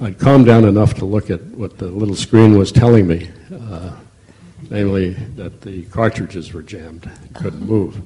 I'd 0.00 0.20
calmed 0.20 0.46
down 0.46 0.64
enough 0.64 0.94
to 0.94 1.04
look 1.04 1.28
at 1.28 1.42
what 1.46 1.78
the 1.78 1.86
little 1.86 2.14
screen 2.14 2.56
was 2.56 2.70
telling 2.70 3.08
me, 3.08 3.28
uh, 3.52 3.90
namely 4.70 5.10
that 5.36 5.60
the 5.60 5.84
cartridges 5.86 6.52
were 6.52 6.62
jammed, 6.62 7.10
couldn't 7.34 7.66
move. 7.66 8.00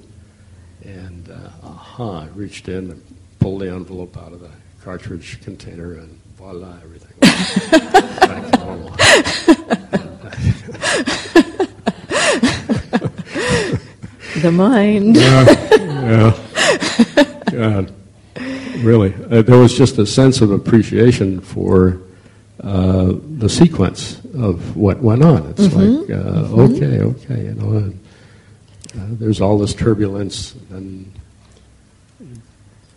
And 0.83 1.31
uh, 1.31 1.51
aha, 1.63 2.23
I 2.23 2.27
reached 2.29 2.69
in 2.69 2.91
and 2.91 3.03
pulled 3.39 3.61
the 3.61 3.71
envelope 3.71 4.17
out 4.17 4.33
of 4.33 4.41
the 4.41 4.51
cartridge 4.83 5.41
container, 5.43 5.93
and 5.93 6.19
voila, 6.37 6.77
everything 6.83 7.13
was 7.21 7.31
back 8.21 8.51
to 8.53 8.59
normal. 8.59 8.91
The 14.41 14.51
mind. 14.51 15.17
yeah, 15.17 15.45
yeah. 15.93 16.33
God, 17.51 17.95
really. 18.79 19.15
Uh, 19.31 19.43
there 19.43 19.59
was 19.59 19.77
just 19.79 19.97
a 19.99 20.05
sense 20.05 20.41
of 20.41 20.51
appreciation 20.51 21.41
for 21.41 22.01
uh, 22.61 23.13
the 23.39 23.49
sequence 23.49 24.21
of 24.37 24.77
what 24.77 25.01
went 25.01 25.23
on. 25.23 25.47
It's 25.51 25.73
like, 25.75 26.11
uh, 26.11 26.63
okay, 26.63 27.01
okay, 27.01 27.45
you 27.45 27.55
know, 27.55 27.77
and, 27.79 27.99
uh, 28.97 29.07
there's 29.19 29.41
all 29.41 29.59
this 29.59 29.75
turbulence, 29.75 30.55
and 30.71 31.11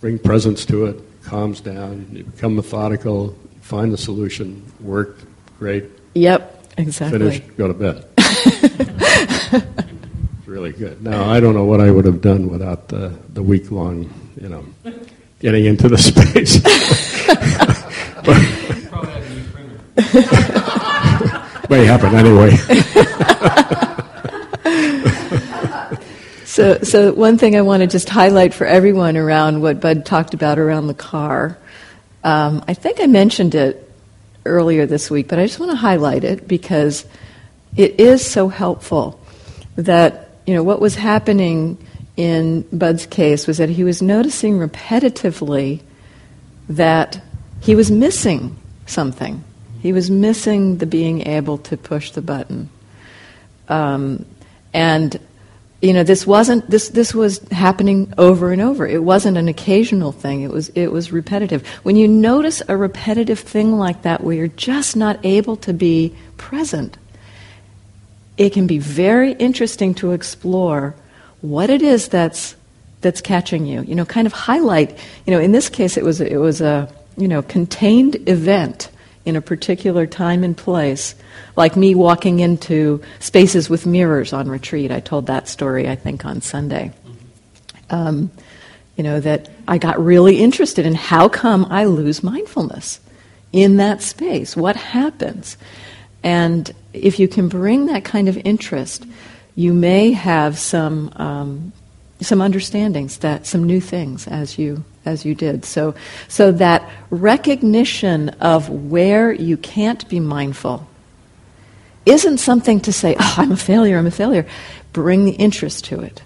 bring 0.01 0.17
presence 0.19 0.65
to 0.65 0.85
it, 0.87 0.99
calms 1.23 1.59
down, 1.61 2.07
you 2.11 2.23
become 2.23 2.55
methodical, 2.55 3.35
find 3.61 3.91
the 3.91 3.97
solution, 3.97 4.63
work, 4.79 5.17
great, 5.59 5.85
Yep, 6.15 6.65
exactly. 6.77 7.19
finished, 7.19 7.43
go 7.57 7.67
to 7.67 7.73
bed. 7.73 8.05
It's 10.39 10.47
really 10.47 10.71
good. 10.71 11.03
Now, 11.03 11.29
I 11.29 11.41
don't 11.41 11.53
know 11.53 11.65
what 11.65 11.81
I 11.81 11.91
would 11.91 12.05
have 12.05 12.21
done 12.21 12.47
without 12.49 12.87
the, 12.87 13.11
the 13.33 13.43
week 13.43 13.69
long, 13.69 14.09
you 14.41 14.47
know, 14.47 14.63
getting 15.41 15.65
into 15.65 15.89
the 15.89 15.97
space. 15.97 16.61
Probably 18.89 19.11
have 19.11 19.25
a 19.25 19.29
new 19.29 19.43
printer. 19.51 19.79
May 21.69 21.85
happen 21.85 22.15
anyway. 22.15 22.51
so, 26.45 26.79
so 26.79 27.13
one 27.13 27.37
thing 27.37 27.57
I 27.57 27.61
want 27.61 27.81
to 27.81 27.87
just 27.87 28.07
highlight 28.07 28.53
for 28.53 28.65
everyone 28.65 29.17
around 29.17 29.61
what 29.61 29.81
Bud 29.81 30.05
talked 30.05 30.33
about 30.33 30.59
around 30.59 30.87
the 30.87 30.93
car. 30.93 31.57
Um, 32.23 32.63
I 32.67 32.73
think 32.73 32.99
I 33.01 33.07
mentioned 33.07 33.53
it 33.53 33.91
earlier 34.45 34.85
this 34.85 35.11
week, 35.11 35.27
but 35.27 35.39
I 35.39 35.45
just 35.45 35.59
want 35.59 35.71
to 35.71 35.77
highlight 35.77 36.23
it 36.23 36.47
because 36.47 37.05
it 37.75 37.99
is 37.99 38.25
so 38.25 38.47
helpful 38.47 39.19
that 39.75 40.29
you 40.45 40.53
know 40.53 40.63
what 40.63 40.79
was 40.79 40.95
happening 40.95 41.77
in 42.15 42.61
Bud's 42.71 43.05
case 43.05 43.45
was 43.45 43.57
that 43.57 43.69
he 43.69 43.83
was 43.83 44.01
noticing 44.01 44.57
repetitively 44.57 45.81
that 46.69 47.21
he 47.61 47.75
was 47.75 47.91
missing 47.91 48.57
something. 48.85 49.43
He 49.87 49.93
was 49.93 50.11
missing 50.11 50.79
the 50.79 50.85
being 50.85 51.25
able 51.25 51.59
to 51.59 51.77
push 51.77 52.11
the 52.11 52.21
button. 52.21 52.69
Um, 53.69 54.25
and 54.73 55.17
you 55.81 55.93
know 55.93 56.03
this 56.03 56.27
wasn't 56.27 56.69
this 56.69 56.89
this 56.89 57.15
was 57.15 57.39
happening 57.53 58.13
over 58.17 58.51
and 58.51 58.61
over. 58.61 58.85
It 58.85 59.01
wasn't 59.01 59.37
an 59.37 59.47
occasional 59.47 60.11
thing. 60.11 60.41
It 60.41 60.51
was 60.51 60.67
it 60.75 60.91
was 60.91 61.13
repetitive. 61.13 61.65
When 61.83 61.95
you 61.95 62.05
notice 62.05 62.61
a 62.67 62.75
repetitive 62.75 63.39
thing 63.39 63.77
like 63.77 64.01
that 64.01 64.25
where 64.25 64.35
you're 64.35 64.49
just 64.49 64.97
not 64.97 65.25
able 65.25 65.55
to 65.55 65.71
be 65.71 66.13
present 66.35 66.97
it 68.35 68.51
can 68.51 68.67
be 68.67 68.77
very 68.77 69.31
interesting 69.31 69.93
to 69.95 70.11
explore 70.11 70.95
what 71.39 71.69
it 71.69 71.81
is 71.81 72.09
that's 72.09 72.57
that's 72.99 73.21
catching 73.21 73.65
you. 73.65 73.83
You 73.83 73.95
know 73.95 74.03
kind 74.03 74.27
of 74.27 74.33
highlight 74.33 74.99
you 75.25 75.33
know 75.33 75.39
in 75.39 75.53
this 75.53 75.69
case 75.69 75.95
it 75.95 76.03
was 76.03 76.19
it 76.19 76.41
was 76.41 76.59
a 76.59 76.93
you 77.15 77.29
know 77.29 77.41
contained 77.41 78.17
event 78.27 78.89
in 79.27 79.35
a 79.35 79.41
particular 79.41 80.07
time 80.07 80.43
and 80.45 80.55
place, 80.55 81.13
like 81.57 81.75
me 81.75 81.93
walking 81.93 82.39
into 82.39 83.01
spaces 83.19 83.69
with 83.69 83.85
mirrors 83.85 84.31
on 84.31 84.47
retreat. 84.47 84.89
I 84.89 85.01
told 85.01 85.27
that 85.27 85.49
story, 85.49 85.89
I 85.89 85.95
think, 85.95 86.25
on 86.25 86.41
Sunday. 86.41 86.93
Um, 87.89 88.31
you 88.95 89.03
know, 89.03 89.19
that 89.19 89.49
I 89.67 89.77
got 89.77 90.03
really 90.03 90.39
interested 90.39 90.85
in 90.85 90.95
how 90.95 91.27
come 91.27 91.65
I 91.69 91.85
lose 91.85 92.23
mindfulness 92.23 93.01
in 93.51 93.77
that 93.77 94.01
space? 94.01 94.55
What 94.55 94.77
happens? 94.77 95.57
And 96.23 96.73
if 96.93 97.19
you 97.19 97.27
can 97.27 97.49
bring 97.49 97.87
that 97.87 98.05
kind 98.05 98.29
of 98.29 98.37
interest, 98.37 99.05
you 99.55 99.73
may 99.73 100.13
have 100.13 100.57
some 100.57 101.11
um, 101.17 101.73
some 102.21 102.41
understandings 102.41 103.17
that 103.17 103.45
some 103.45 103.63
new 103.63 103.79
things 103.79 104.27
as 104.27 104.57
you 104.57 104.83
as 105.07 105.25
you 105.25 105.33
did. 105.33 105.65
So, 105.65 105.95
so 106.27 106.51
that 106.53 106.87
recognition 107.09 108.29
of 108.41 108.69
where 108.69 109.31
you 109.31 109.57
can't 109.57 110.07
be 110.09 110.19
mindful 110.19 110.87
isn't 112.05 112.37
something 112.37 112.79
to 112.81 112.93
say, 112.93 113.15
oh, 113.19 113.35
I'm 113.37 113.51
a 113.51 113.57
failure, 113.57 113.97
I'm 113.97 114.07
a 114.07 114.11
failure. 114.11 114.45
Bring 114.93 115.25
the 115.25 115.31
interest 115.31 115.85
to 115.85 116.01
it. 116.01 116.21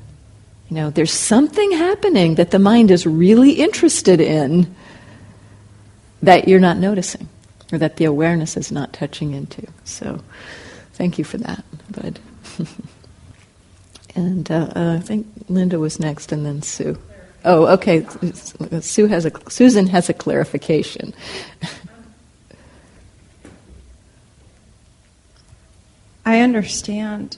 You 0.69 0.75
know, 0.75 0.89
there's 0.89 1.13
something 1.13 1.71
happening 1.71 2.35
that 2.35 2.51
the 2.51 2.59
mind 2.59 2.91
is 2.91 3.05
really 3.05 3.51
interested 3.51 4.21
in 4.21 4.73
that 6.23 6.47
you're 6.47 6.59
not 6.59 6.77
noticing, 6.77 7.27
or 7.73 7.77
that 7.79 7.97
the 7.97 8.05
awareness 8.05 8.55
is 8.55 8.71
not 8.71 8.93
touching 8.93 9.33
into. 9.33 9.67
So, 9.83 10.21
thank 10.93 11.17
you 11.17 11.23
for 11.23 11.37
that, 11.37 11.63
Bud. 11.91 12.19
and 14.15 14.49
uh, 14.51 14.71
uh, 14.75 14.97
I 14.97 14.99
think 14.99 15.27
Linda 15.49 15.79
was 15.79 15.99
next, 15.99 16.31
and 16.31 16.45
then 16.45 16.61
Sue. 16.61 16.97
Oh, 17.43 17.67
okay. 17.73 18.05
Sue 18.81 19.07
has 19.07 19.25
a, 19.25 19.31
Susan 19.49 19.87
has 19.87 20.09
a 20.09 20.13
clarification. 20.13 21.13
I 26.23 26.41
understand 26.41 27.37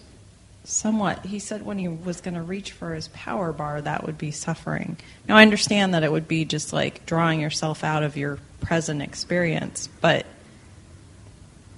somewhat. 0.66 1.26
He 1.26 1.40
said 1.40 1.66
when 1.66 1.78
he 1.78 1.88
was 1.88 2.20
going 2.22 2.34
to 2.34 2.42
reach 2.42 2.72
for 2.72 2.94
his 2.94 3.08
power 3.10 3.54
bar, 3.54 3.82
that 3.82 4.06
would 4.06 4.18
be 4.18 4.32
suffering. 4.32 4.98
Now, 5.28 5.38
I 5.38 5.42
understand 5.42 5.94
that 5.94 6.04
it 6.04 6.12
would 6.12 6.28
be 6.28 6.44
just 6.46 6.74
like 6.74 7.06
drawing 7.06 7.40
yourself 7.40 7.84
out 7.84 8.04
of 8.04 8.18
your 8.18 8.40
present 8.62 9.02
experience, 9.02 9.88
but 10.02 10.26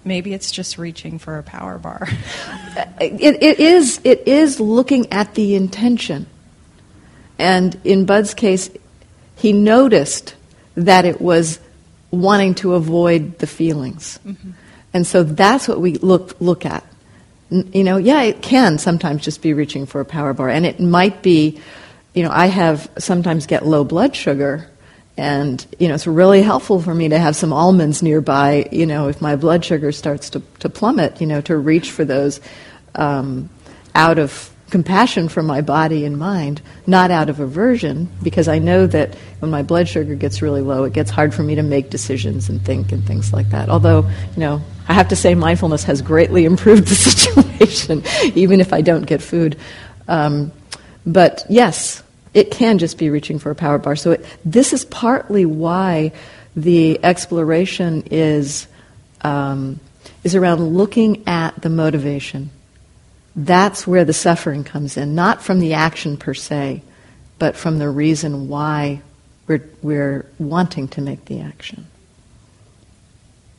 maybe 0.05 0.33
it's 0.33 0.51
just 0.51 0.77
reaching 0.77 1.19
for 1.19 1.37
a 1.37 1.43
power 1.43 1.77
bar. 1.77 2.07
it, 3.01 3.41
it, 3.41 3.59
is, 3.59 3.99
it 4.03 4.27
is 4.27 4.59
looking 4.59 5.11
at 5.11 5.33
the 5.35 5.55
intention. 5.55 6.27
And 7.37 7.79
in 7.83 8.05
Bud's 8.05 8.33
case, 8.33 8.69
he 9.35 9.51
noticed 9.51 10.35
that 10.75 11.05
it 11.05 11.19
was 11.19 11.59
wanting 12.11 12.55
to 12.55 12.75
avoid 12.75 13.39
the 13.39 13.47
feelings. 13.47 14.19
Mm-hmm. 14.25 14.51
And 14.93 15.05
so 15.05 15.23
that's 15.23 15.67
what 15.67 15.81
we 15.81 15.95
look, 15.95 16.39
look 16.39 16.65
at. 16.65 16.85
You 17.49 17.83
know, 17.83 17.97
yeah, 17.97 18.21
it 18.21 18.41
can 18.41 18.77
sometimes 18.77 19.23
just 19.23 19.41
be 19.41 19.53
reaching 19.53 19.85
for 19.85 20.01
a 20.01 20.05
power 20.05 20.33
bar. 20.33 20.49
And 20.49 20.65
it 20.65 20.79
might 20.79 21.21
be, 21.21 21.59
you 22.13 22.23
know, 22.23 22.31
I 22.31 22.47
have 22.47 22.89
sometimes 22.97 23.45
get 23.45 23.65
low 23.65 23.83
blood 23.83 24.15
sugar. 24.15 24.69
And, 25.17 25.65
you 25.79 25.87
know, 25.87 25.95
it's 25.95 26.07
really 26.07 26.41
helpful 26.41 26.81
for 26.81 26.93
me 26.93 27.09
to 27.09 27.17
have 27.17 27.35
some 27.35 27.53
almonds 27.53 28.03
nearby, 28.03 28.67
you 28.71 28.85
know, 28.85 29.07
if 29.07 29.21
my 29.21 29.37
blood 29.37 29.63
sugar 29.63 29.91
starts 29.91 30.29
to, 30.31 30.41
to 30.59 30.69
plummet, 30.69 31.21
you 31.21 31.27
know, 31.27 31.39
to 31.41 31.57
reach 31.57 31.91
for 31.91 32.03
those 32.03 32.41
um, 32.95 33.49
out 33.93 34.19
of 34.19 34.51
compassion 34.69 35.29
for 35.29 35.41
my 35.41 35.61
body 35.61 36.03
and 36.03 36.17
mind, 36.17 36.61
not 36.85 37.11
out 37.11 37.29
of 37.29 37.39
aversion, 37.39 38.09
because 38.21 38.49
I 38.49 38.59
know 38.59 38.87
that 38.87 39.15
when 39.39 39.51
my 39.51 39.63
blood 39.63 39.87
sugar 39.87 40.15
gets 40.15 40.41
really 40.41 40.61
low, 40.61 40.83
it 40.83 40.91
gets 40.91 41.11
hard 41.11 41.33
for 41.33 41.43
me 41.43 41.55
to 41.55 41.63
make 41.63 41.89
decisions 41.89 42.49
and 42.49 42.63
think 42.63 42.91
and 42.91 43.05
things 43.05 43.31
like 43.31 43.49
that. 43.51 43.69
Although, 43.69 44.09
you 44.35 44.39
know, 44.39 44.61
I 44.89 44.93
have 44.93 45.07
to 45.09 45.15
say 45.15 45.33
mindfulness 45.33 45.83
has 45.85 46.01
greatly 46.01 46.43
improved 46.51 46.87
the 46.87 46.95
situation, 47.59 48.03
even 48.35 48.59
if 48.59 48.73
I 48.73 48.81
don't 48.81 49.05
get 49.05 49.21
food. 49.21 49.57
Um, 50.09 50.51
but 51.05 51.45
yes, 51.47 52.03
it 52.35 52.51
can 52.51 52.77
just 52.77 52.99
be 52.99 53.09
reaching 53.09 53.39
for 53.39 53.49
a 53.49 53.55
power 53.55 53.79
bar. 53.79 53.95
So 53.95 54.11
it, 54.11 54.25
this 54.45 54.73
is 54.73 54.85
partly 54.85 55.45
why 55.45 56.11
the 56.55 57.03
exploration 57.03 58.03
is 58.11 58.67
um, 59.21 59.79
is 60.23 60.35
around 60.35 60.61
looking 60.61 61.27
at 61.27 61.59
the 61.59 61.69
motivation 61.69 62.51
that's 63.35 63.85
where 63.85 64.05
the 64.05 64.13
suffering 64.13 64.63
comes 64.63 64.95
in, 64.95 65.13
not 65.13 65.43
from 65.43 65.59
the 65.59 65.73
action 65.73 66.15
per 66.15 66.33
se, 66.33 66.81
but 67.37 67.57
from 67.57 67.79
the 67.79 67.89
reason 67.89 68.47
why 68.47 69.01
we're, 69.47 69.69
we're 69.81 70.25
wanting 70.39 70.87
to 70.89 71.01
make 71.01 71.25
the 71.25 71.41
action. 71.41 71.85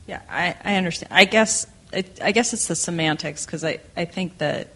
Yeah, 0.07 0.21
I, 0.29 0.55
I 0.63 0.75
understand. 0.75 1.13
I 1.13 1.25
guess 1.25 1.67
it, 1.93 2.19
I 2.23 2.31
guess 2.31 2.53
it's 2.53 2.67
the 2.67 2.75
semantics 2.75 3.45
because 3.45 3.63
I, 3.63 3.79
I 3.95 4.05
think 4.05 4.39
that 4.39 4.69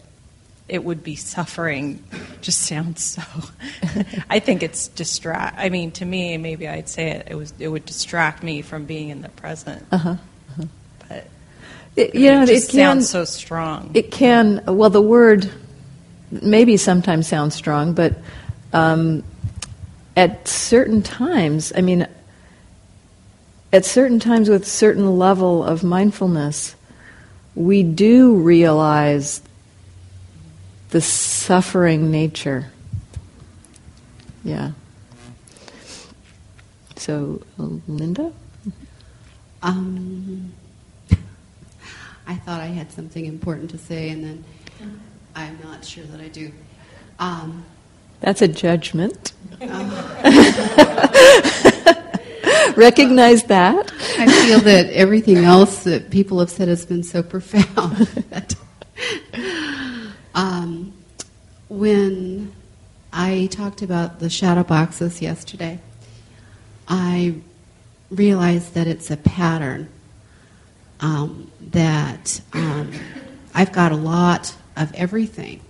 it 0.72 0.84
would 0.84 1.04
be 1.04 1.16
suffering 1.16 2.02
just 2.42 2.62
sounds 2.62 3.04
so 3.04 3.22
I 4.30 4.40
think 4.40 4.64
it's 4.64 4.88
distract 4.88 5.60
I 5.60 5.70
mean 5.70 5.92
to 5.92 6.06
me 6.06 6.38
maybe 6.38 6.68
I'd 6.68 6.90
say 6.90 7.12
it 7.12 7.28
it 7.32 7.36
was 7.36 7.54
it 7.60 7.68
would 7.68 7.86
distract 7.86 8.42
me 8.42 8.62
from 8.62 8.86
being 8.86 9.10
in 9.10 9.22
the 9.22 9.30
present. 9.30 9.86
Uh-huh. 9.92 10.10
uh-huh. 10.10 10.64
But 11.08 11.28
it, 11.96 12.16
you 12.16 12.32
know, 12.32 12.44
it, 12.44 12.50
it 12.50 12.62
can, 12.62 12.70
sounds 12.70 13.10
so 13.10 13.26
strong. 13.26 13.92
It 13.94 14.12
can. 14.12 14.64
Well, 14.66 14.90
the 14.90 15.02
word 15.02 15.52
maybe 16.32 16.78
sometimes 16.78 17.28
sounds 17.28 17.54
strong, 17.54 17.94
but 17.94 18.16
um, 18.72 19.24
at 20.16 20.48
certain 20.48 21.02
times, 21.02 21.74
I 21.76 21.82
mean, 21.82 22.08
at 23.74 23.86
certain 23.86 24.20
times 24.20 24.50
with 24.50 24.66
certain 24.66 25.18
level 25.18 25.64
of 25.64 25.84
mindfulness, 25.84 26.76
we 27.56 27.84
do 27.84 28.36
realize 28.36 29.42
the 30.92 31.02
suffering 31.02 32.12
nature. 32.12 32.68
Yeah. 34.44 34.72
So, 36.98 37.42
Linda? 37.58 38.32
Um, 39.64 40.54
I 42.28 42.36
thought 42.36 42.62
I 42.62 42.68
had 42.68 42.92
something 42.92 43.26
important 43.26 43.72
to 43.72 43.78
say, 43.78 44.10
and 44.10 44.24
then 44.24 44.44
I'm 45.36 45.58
not 45.64 45.84
sure 45.84 46.04
that 46.06 46.22
I 46.22 46.28
do. 46.28 46.52
Um, 47.20 47.66
That's 48.20 48.42
a 48.42 48.48
judgment. 48.48 49.34
Recognize 52.76 53.44
that. 53.46 53.92
I 54.18 54.46
feel 54.46 54.60
that 54.60 54.90
everything 54.92 55.38
else 55.38 55.84
that 55.84 56.10
people 56.10 56.40
have 56.40 56.50
said 56.50 56.68
has 56.68 56.86
been 56.86 57.04
so 57.04 57.24
profound. 57.24 57.98
that, 58.30 58.56
um, 60.36 60.94
when 61.70 62.54
I 63.14 63.48
talked 63.52 63.82
about 63.82 64.20
the 64.20 64.30
shadow 64.30 64.64
boxes 64.64 65.22
yesterday, 65.22 65.80
I 66.88 67.36
realized 68.10 68.74
that 68.74 68.88
it's 68.88 69.10
a 69.12 69.18
pattern 69.18 69.90
um, 71.00 71.52
that 71.72 72.42
um, 72.54 72.92
I've 73.54 73.72
got 73.72 73.92
a 73.92 73.96
lot 73.96 74.56
of 74.78 74.94
everything. 74.94 75.62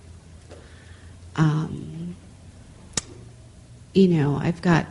Um, 1.36 2.16
you 3.92 4.08
know, 4.08 4.36
I've 4.36 4.62
got 4.62 4.86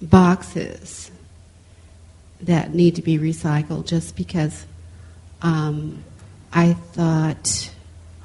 boxes 0.00 1.10
that 2.40 2.72
need 2.74 2.96
to 2.96 3.02
be 3.02 3.18
recycled 3.18 3.86
just 3.86 4.16
because 4.16 4.66
um, 5.42 6.04
I 6.52 6.72
thought, 6.72 7.70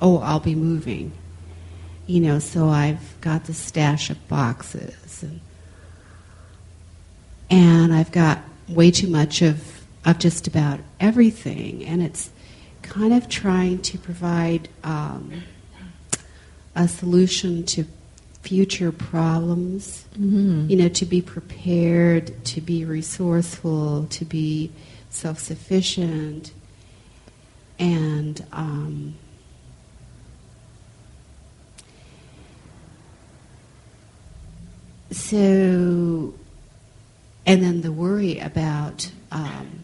oh, 0.03 0.19
I'll 0.19 0.39
be 0.39 0.53
moving. 0.55 1.11
you 2.05 2.19
know, 2.19 2.37
so 2.37 2.67
I've 2.67 3.19
got 3.21 3.45
the 3.45 3.53
stash 3.53 4.09
of 4.09 4.27
boxes 4.27 5.23
and 5.23 5.39
and 7.49 7.93
I've 7.93 8.11
got 8.11 8.39
way 8.67 8.91
too 8.91 9.07
much 9.07 9.41
of 9.41 9.85
of 10.05 10.19
just 10.19 10.47
about 10.47 10.79
everything, 10.99 11.85
and 11.85 12.01
it's 12.01 12.29
kind 12.81 13.13
of 13.13 13.29
trying 13.29 13.79
to 13.83 13.97
provide 13.97 14.67
um, 14.83 15.43
a 16.75 16.87
solution 16.87 17.63
to 17.67 17.85
future 18.41 18.91
problems. 18.91 20.05
Mm-hmm. 20.15 20.69
You 20.69 20.75
know, 20.77 20.89
to 20.89 21.05
be 21.05 21.21
prepared, 21.21 22.43
to 22.45 22.59
be 22.61 22.83
resourceful, 22.85 24.07
to 24.09 24.25
be 24.25 24.71
self 25.09 25.39
sufficient, 25.39 26.51
and 27.79 28.45
um, 28.51 29.15
so, 35.15 36.33
and 37.45 37.63
then 37.63 37.81
the 37.81 37.91
worry 37.91 38.39
about 38.39 39.11
um, 39.31 39.83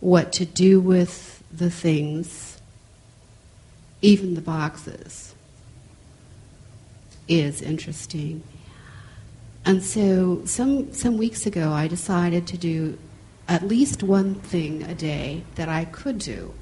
what 0.00 0.32
to 0.34 0.44
do 0.44 0.80
with 0.80 1.42
the 1.52 1.70
things, 1.70 2.60
even 4.02 4.34
the 4.34 4.40
boxes, 4.40 5.34
is 7.28 7.62
interesting. 7.62 8.42
And 9.64 9.82
so, 9.82 10.42
some 10.46 10.92
some 10.92 11.18
weeks 11.18 11.46
ago, 11.46 11.72
I 11.72 11.86
decided 11.86 12.46
to 12.48 12.58
do 12.58 12.98
at 13.46 13.66
least 13.66 14.02
one 14.02 14.34
thing 14.36 14.82
a 14.82 14.94
day 14.94 15.44
that 15.56 15.68
I 15.68 15.84
could 15.84 16.18
do, 16.18 16.54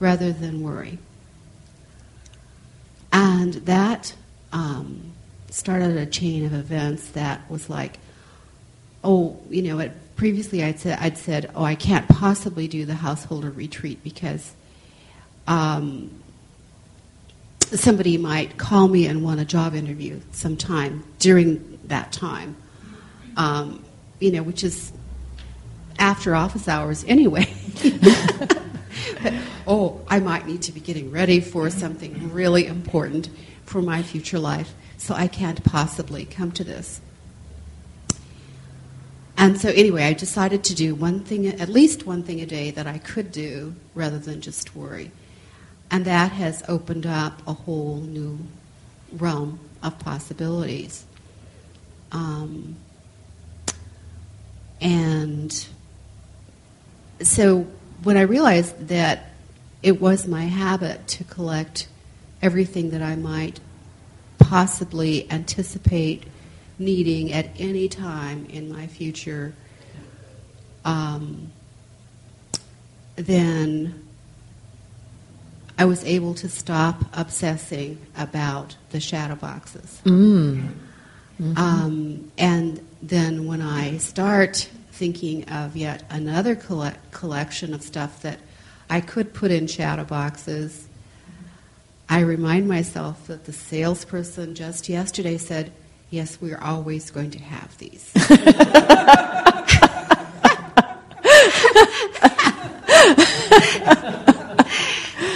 rather 0.00 0.32
than 0.32 0.62
worry. 0.62 0.98
And 3.12 3.54
that 3.54 4.14
um, 4.52 5.13
started 5.54 5.96
a 5.96 6.04
chain 6.04 6.44
of 6.44 6.52
events 6.52 7.10
that 7.10 7.48
was 7.48 7.70
like, 7.70 7.98
oh, 9.04 9.40
you 9.48 9.62
know, 9.62 9.78
it, 9.78 9.92
previously 10.16 10.64
I'd 10.64 10.80
said, 10.80 10.98
I'd 11.00 11.16
said, 11.16 11.48
oh, 11.54 11.62
I 11.62 11.76
can't 11.76 12.08
possibly 12.08 12.66
do 12.66 12.84
the 12.84 12.94
householder 12.96 13.50
retreat 13.50 14.02
because 14.02 14.52
um, 15.46 16.10
somebody 17.60 18.18
might 18.18 18.58
call 18.58 18.88
me 18.88 19.06
and 19.06 19.22
want 19.22 19.38
a 19.38 19.44
job 19.44 19.76
interview 19.76 20.20
sometime 20.32 21.04
during 21.20 21.78
that 21.84 22.10
time, 22.10 22.56
um, 23.36 23.84
you 24.18 24.32
know, 24.32 24.42
which 24.42 24.64
is 24.64 24.92
after 26.00 26.34
office 26.34 26.66
hours 26.66 27.04
anyway. 27.06 27.46
oh, 29.68 30.00
I 30.08 30.18
might 30.18 30.48
need 30.48 30.62
to 30.62 30.72
be 30.72 30.80
getting 30.80 31.12
ready 31.12 31.38
for 31.38 31.70
something 31.70 32.32
really 32.32 32.66
important 32.66 33.28
for 33.66 33.80
my 33.80 34.02
future 34.02 34.40
life, 34.40 34.74
so 35.04 35.12
I 35.14 35.28
can't 35.28 35.62
possibly 35.62 36.24
come 36.24 36.50
to 36.52 36.64
this. 36.64 37.02
And 39.36 39.60
so, 39.60 39.68
anyway, 39.68 40.04
I 40.04 40.14
decided 40.14 40.64
to 40.64 40.74
do 40.74 40.94
one 40.94 41.20
thing, 41.20 41.46
at 41.46 41.68
least 41.68 42.06
one 42.06 42.22
thing 42.22 42.40
a 42.40 42.46
day 42.46 42.70
that 42.70 42.86
I 42.86 42.96
could 42.96 43.30
do 43.30 43.74
rather 43.94 44.18
than 44.18 44.40
just 44.40 44.74
worry. 44.74 45.10
And 45.90 46.06
that 46.06 46.32
has 46.32 46.62
opened 46.68 47.04
up 47.04 47.42
a 47.46 47.52
whole 47.52 47.96
new 47.96 48.38
realm 49.12 49.60
of 49.82 49.98
possibilities. 49.98 51.04
Um, 52.10 52.76
and 54.80 55.66
so 57.20 57.66
when 58.02 58.16
I 58.16 58.22
realized 58.22 58.88
that 58.88 59.32
it 59.82 60.00
was 60.00 60.26
my 60.26 60.44
habit 60.44 61.06
to 61.08 61.24
collect 61.24 61.88
everything 62.40 62.88
that 62.90 63.02
I 63.02 63.16
might 63.16 63.60
possibly 64.44 65.30
anticipate 65.30 66.24
needing 66.78 67.32
at 67.32 67.48
any 67.58 67.88
time 67.88 68.46
in 68.46 68.70
my 68.70 68.86
future, 68.86 69.54
um, 70.84 71.50
then 73.16 74.04
I 75.78 75.86
was 75.86 76.04
able 76.04 76.34
to 76.34 76.48
stop 76.48 77.04
obsessing 77.12 77.98
about 78.16 78.76
the 78.90 79.00
shadow 79.00 79.34
boxes. 79.34 80.00
Mm. 80.04 80.68
Mm-hmm. 81.40 81.58
Um, 81.58 82.30
and 82.38 82.86
then 83.02 83.46
when 83.46 83.60
I 83.60 83.96
start 83.98 84.68
thinking 84.92 85.48
of 85.48 85.76
yet 85.76 86.04
another 86.10 86.54
collect- 86.54 87.10
collection 87.12 87.74
of 87.74 87.82
stuff 87.82 88.22
that 88.22 88.38
I 88.88 89.00
could 89.00 89.34
put 89.34 89.50
in 89.50 89.66
shadow 89.66 90.04
boxes, 90.04 90.86
I 92.08 92.20
remind 92.20 92.68
myself 92.68 93.26
that 93.26 93.44
the 93.44 93.52
salesperson 93.52 94.54
just 94.54 94.88
yesterday 94.88 95.38
said, 95.38 95.72
Yes, 96.10 96.38
we're 96.40 96.58
always 96.58 97.10
going 97.10 97.32
to 97.32 97.40
have 97.40 97.76
these. 97.78 98.12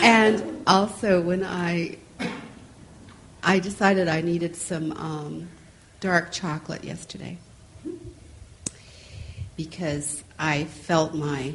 and 0.02 0.62
also, 0.66 1.20
when 1.20 1.44
I 1.44 1.96
I 3.42 3.58
decided 3.58 4.08
I 4.08 4.20
needed 4.20 4.54
some 4.54 4.92
um, 4.92 5.48
dark 6.00 6.32
chocolate 6.32 6.84
yesterday 6.84 7.38
because 9.56 10.22
I 10.38 10.64
felt 10.64 11.14
my 11.14 11.54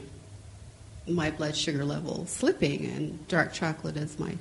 my 1.07 1.31
blood 1.31 1.55
sugar 1.55 1.85
level 1.85 2.25
slipping, 2.25 2.85
and 2.87 3.27
dark 3.27 3.53
chocolate 3.53 3.97
is 3.97 4.19
my. 4.19 4.35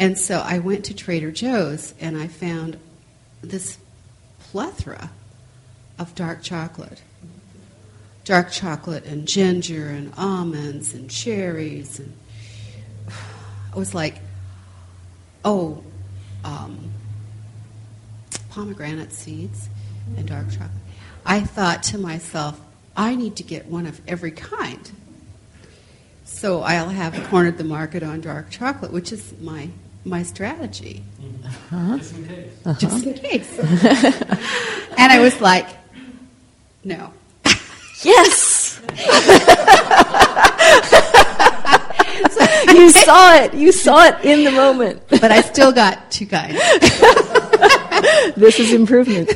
And 0.00 0.18
so 0.18 0.38
I 0.38 0.60
went 0.60 0.86
to 0.86 0.94
Trader 0.94 1.30
Joe's 1.30 1.92
and 2.00 2.16
I 2.16 2.26
found 2.26 2.78
this 3.42 3.76
plethora 4.38 5.10
of 5.98 6.14
dark 6.14 6.42
chocolate. 6.42 7.02
Dark 8.24 8.50
chocolate 8.50 9.04
and 9.04 9.28
ginger 9.28 9.88
and 9.88 10.10
almonds 10.16 10.94
and 10.94 11.10
cherries 11.10 11.98
and 11.98 12.16
I 13.74 13.78
was 13.78 13.94
like, 13.94 14.16
oh, 15.44 15.84
um, 16.44 16.92
pomegranate 18.48 19.12
seeds 19.12 19.68
and 20.16 20.26
dark 20.26 20.50
chocolate. 20.50 20.70
I 21.26 21.40
thought 21.40 21.82
to 21.84 21.98
myself, 21.98 22.58
I 22.96 23.14
need 23.14 23.36
to 23.36 23.42
get 23.42 23.66
one 23.66 23.84
of 23.84 24.00
every 24.08 24.30
kind. 24.30 24.90
So 26.24 26.62
I'll 26.62 26.88
have 26.88 27.22
cornered 27.28 27.58
the 27.58 27.64
market 27.64 28.02
on 28.02 28.22
dark 28.22 28.50
chocolate, 28.50 28.92
which 28.92 29.12
is 29.12 29.34
my 29.42 29.68
my 30.04 30.22
strategy. 30.22 31.02
Uh-huh. 31.44 31.98
Just 31.98 32.14
in 32.14 32.24
case. 32.24 32.52
Uh-huh. 32.64 32.78
Just 32.78 33.06
in 33.06 33.14
case. 33.14 33.58
and 34.98 35.12
I 35.12 35.20
was 35.20 35.40
like, 35.40 35.66
no. 36.84 37.12
Yes! 38.02 38.80
you 42.74 42.90
saw 42.90 43.34
it. 43.36 43.52
You 43.52 43.72
saw 43.72 44.06
it 44.06 44.24
in 44.24 44.44
the 44.44 44.52
moment. 44.52 45.02
But 45.10 45.30
I 45.30 45.42
still 45.42 45.70
got 45.70 46.10
two 46.10 46.24
guys. 46.24 46.54
this 48.36 48.58
is 48.58 48.72
improvement. 48.72 49.30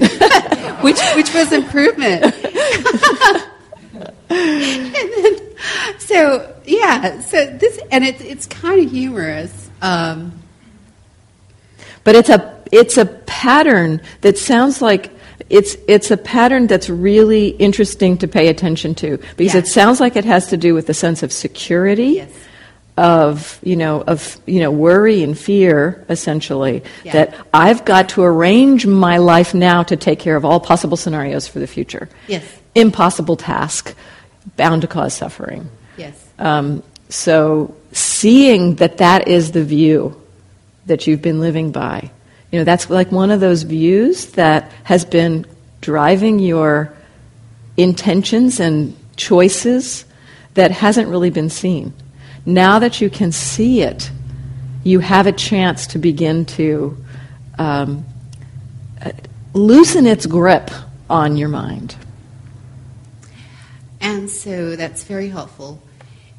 which 0.80 0.98
which 1.14 1.34
was 1.34 1.52
improvement. 1.52 2.34
then, 4.28 5.36
so 5.98 6.54
yeah, 6.64 7.20
so 7.20 7.46
this 7.46 7.78
and 7.90 8.04
it's 8.04 8.20
it's 8.22 8.46
kind 8.46 8.84
of 8.84 8.90
humorous. 8.90 9.70
Um, 9.82 10.40
but 12.04 12.14
it's 12.14 12.28
a 12.28 12.54
it's 12.72 12.96
a 12.96 13.06
pattern 13.06 14.00
that 14.22 14.38
sounds 14.38 14.80
like 14.82 15.10
it's 15.50 15.76
it's 15.88 16.10
a 16.10 16.16
pattern 16.16 16.66
that's 16.66 16.88
really 16.88 17.48
interesting 17.48 18.16
to 18.18 18.28
pay 18.28 18.48
attention 18.48 18.94
to 18.96 19.18
because 19.36 19.54
it 19.54 19.66
sounds 19.66 20.00
like 20.00 20.16
it 20.16 20.24
has 20.24 20.48
to 20.48 20.56
do 20.56 20.74
with 20.74 20.86
the 20.86 20.94
sense 20.94 21.22
of 21.22 21.32
security. 21.32 22.08
Yes. 22.22 22.30
Of 22.96 23.58
you 23.64 23.74
know 23.74 24.02
of 24.02 24.38
you 24.46 24.60
know 24.60 24.70
worry 24.70 25.24
and 25.24 25.36
fear 25.36 26.04
essentially 26.08 26.84
Yeah. 27.02 27.12
that 27.14 27.34
I've 27.52 27.84
got 27.84 28.10
to 28.10 28.22
arrange 28.22 28.86
my 28.86 29.16
life 29.18 29.52
now 29.52 29.82
to 29.82 29.96
take 29.96 30.20
care 30.20 30.36
of 30.36 30.44
all 30.44 30.60
possible 30.60 30.96
scenarios 30.96 31.48
for 31.48 31.58
the 31.58 31.66
future. 31.66 32.08
Yes. 32.28 32.44
Impossible 32.76 33.34
task, 33.36 33.96
bound 34.56 34.82
to 34.82 34.86
cause 34.88 35.12
suffering. 35.12 35.68
yes. 35.96 36.14
Um, 36.38 36.84
so 37.08 37.74
seeing 37.90 38.76
that 38.76 38.98
that 38.98 39.26
is 39.26 39.50
the 39.50 39.64
view 39.64 40.14
that 40.86 41.06
you've 41.06 41.22
been 41.22 41.40
living 41.40 41.72
by, 41.72 42.10
you 42.52 42.58
know, 42.58 42.64
that's 42.64 42.88
like 42.90 43.10
one 43.10 43.30
of 43.30 43.40
those 43.40 43.62
views 43.62 44.26
that 44.32 44.70
has 44.84 45.04
been 45.04 45.46
driving 45.80 46.38
your 46.38 46.92
intentions 47.76 48.60
and 48.60 48.96
choices 49.16 50.04
that 50.54 50.70
hasn't 50.70 51.08
really 51.08 51.30
been 51.30 51.50
seen. 51.50 51.92
Now 52.46 52.78
that 52.78 53.00
you 53.00 53.10
can 53.10 53.32
see 53.32 53.82
it, 53.82 54.10
you 54.84 55.00
have 55.00 55.26
a 55.26 55.32
chance 55.32 55.86
to 55.88 55.98
begin 55.98 56.44
to 56.44 56.96
um, 57.58 58.04
uh, 59.04 59.10
loosen 59.52 60.06
its 60.06 60.26
grip 60.26 60.70
on 61.08 61.36
your 61.36 61.48
mind. 61.48 61.96
And 64.00 64.30
so 64.30 64.76
that's 64.76 65.04
very 65.04 65.28
helpful. 65.28 65.82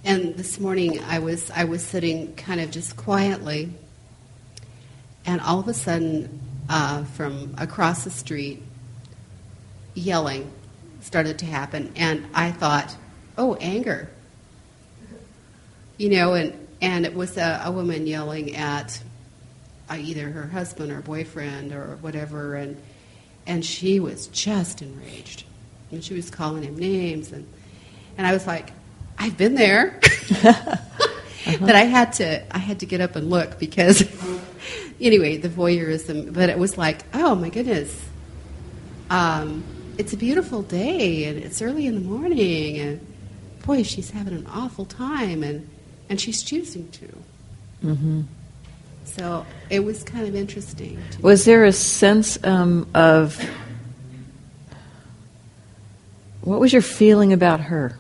And 0.04 0.36
this 0.36 0.60
morning 0.60 1.04
I 1.04 1.18
was 1.20 1.50
I 1.50 1.64
was 1.64 1.84
sitting 1.84 2.36
kind 2.36 2.62
of 2.62 2.70
just 2.70 2.96
quietly, 2.96 3.74
and 5.26 5.42
all 5.42 5.60
of 5.60 5.68
a 5.68 5.74
sudden, 5.74 6.40
uh, 6.70 7.04
from 7.06 7.56
across 7.58 8.04
the 8.04 8.10
street, 8.10 8.62
yelling 9.94 10.52
started 11.02 11.40
to 11.40 11.46
happen, 11.46 11.92
and 11.96 12.26
I 12.34 12.52
thought, 12.52 12.96
"Oh, 13.38 13.56
anger." 13.56 14.10
You 15.98 16.10
know, 16.10 16.34
and 16.34 16.68
and 16.82 17.06
it 17.06 17.14
was 17.14 17.38
a, 17.38 17.62
a 17.66 17.72
woman 17.72 18.08
yelling 18.08 18.56
at 18.56 19.02
uh, 19.90 19.96
either 20.00 20.30
her 20.30 20.48
husband 20.48 20.92
or 20.92 21.02
boyfriend 21.02 21.72
or 21.72 21.98
whatever, 22.02 22.56
and 22.56 22.82
and 23.48 23.64
she 23.64 24.00
was 24.00 24.28
just 24.28 24.82
enraged, 24.82 25.44
and 25.92 26.04
she 26.04 26.14
was 26.14 26.30
calling 26.30 26.64
him 26.64 26.76
names, 26.76 27.32
and 27.32 27.48
and 28.18 28.26
I 28.26 28.34
was 28.34 28.48
like, 28.48 28.72
I've 29.18 29.38
been 29.38 29.56
there, 29.56 30.00
but 30.42 31.76
I 31.76 31.84
had 31.84 32.14
to 32.14 32.56
I 32.56 32.60
had 32.60 32.80
to 32.80 32.86
get 32.86 33.02
up 33.02 33.16
and 33.16 33.30
look 33.30 33.60
because 33.60 34.02
anyway 35.00 35.38
the 35.38 35.50
voyeurism, 35.50 36.34
but 36.34 36.50
it 36.50 36.58
was 36.58 36.78
like, 36.78 37.04
oh 37.14 37.36
my 37.36 37.50
goodness, 37.50 38.08
um, 39.10 39.64
it's 39.98 40.14
a 40.14 40.18
beautiful 40.18 40.62
day 40.62 41.26
and 41.26 41.38
it's 41.38 41.62
early 41.62 41.88
in 41.88 41.96
the 41.96 42.02
morning 42.02 42.80
and 42.80 43.14
boy 43.66 43.84
she's 43.84 44.12
having 44.12 44.34
an 44.34 44.46
awful 44.48 44.86
time 44.86 45.44
and 45.44 45.68
and 46.10 46.22
she's 46.22 46.44
choosing 46.44 46.90
to. 46.92 47.08
Mm-hmm. 47.84 48.22
So 49.06 49.46
it 49.70 49.80
was 49.80 50.04
kind 50.04 50.28
of 50.28 50.36
interesting. 50.36 51.00
Was 51.22 51.46
there 51.46 51.64
a 51.66 51.72
sense 51.72 52.44
um, 52.44 52.88
of 52.94 53.40
what 56.42 56.60
was 56.60 56.74
your 56.74 56.82
feeling 56.82 57.34
about 57.34 57.60
her? 57.62 57.98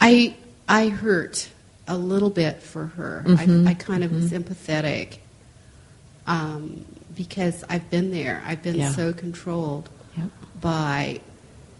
I 0.00 0.36
I 0.68 0.88
hurt 0.88 1.48
a 1.88 1.96
little 1.96 2.30
bit 2.30 2.62
for 2.62 2.86
her. 2.86 3.22
Mhm, 3.26 3.66
I, 3.66 3.70
I 3.70 3.74
kind 3.74 4.02
of 4.04 4.12
was 4.12 4.32
empathetic 4.32 5.18
um, 6.26 6.84
because 7.14 7.64
I've 7.68 7.88
been 7.90 8.10
there. 8.10 8.42
I've 8.46 8.62
been 8.62 8.76
Yeah. 8.76 8.90
so 8.92 9.12
controlled 9.12 9.88
Yep. 10.16 10.30
by 10.60 11.20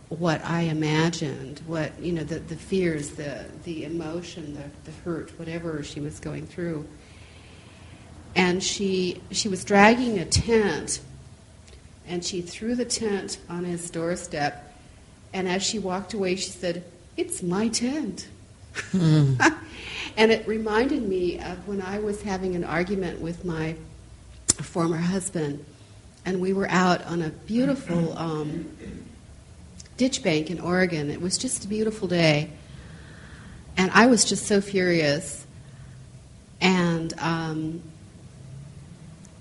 what 0.08 0.44
I 0.44 0.62
imagined, 0.62 1.60
what 1.66 1.98
you 2.00 2.12
know, 2.12 2.22
the, 2.22 2.38
the 2.38 2.54
fears, 2.56 3.10
the 3.10 3.44
the 3.64 3.84
emotion, 3.84 4.54
the, 4.54 4.90
the 4.90 4.96
hurt, 5.04 5.36
whatever 5.38 5.82
she 5.82 6.00
was 6.00 6.20
going 6.20 6.46
through. 6.46 6.86
And 8.36 8.62
she 8.62 9.20
she 9.32 9.48
was 9.48 9.64
dragging 9.64 10.18
a 10.18 10.24
tent, 10.26 11.00
and 12.06 12.24
she 12.24 12.40
threw 12.42 12.74
the 12.76 12.84
tent 12.84 13.38
on 13.48 13.64
his 13.64 13.90
doorstep. 13.90 14.62
And 15.32 15.48
as 15.48 15.62
she 15.62 15.78
walked 15.78 16.14
away, 16.14 16.36
she 16.36 16.50
said, 16.50 16.84
"It's 17.16 17.42
my 17.42 17.68
tent." 17.68 18.28
and 18.92 20.32
it 20.32 20.46
reminded 20.46 21.02
me 21.02 21.38
of 21.38 21.66
when 21.66 21.80
I 21.80 21.98
was 21.98 22.22
having 22.22 22.54
an 22.54 22.64
argument 22.64 23.20
with 23.20 23.44
my 23.44 23.76
former 24.48 24.96
husband, 24.96 25.64
and 26.24 26.40
we 26.40 26.52
were 26.52 26.68
out 26.68 27.04
on 27.06 27.22
a 27.22 27.28
beautiful 27.30 28.16
um, 28.18 28.68
ditch 29.96 30.22
bank 30.22 30.50
in 30.50 30.60
Oregon. 30.60 31.10
It 31.10 31.20
was 31.20 31.38
just 31.38 31.64
a 31.64 31.68
beautiful 31.68 32.08
day, 32.08 32.50
and 33.76 33.90
I 33.92 34.06
was 34.06 34.24
just 34.24 34.46
so 34.46 34.60
furious. 34.60 35.44
And 36.58 37.12
um, 37.20 37.82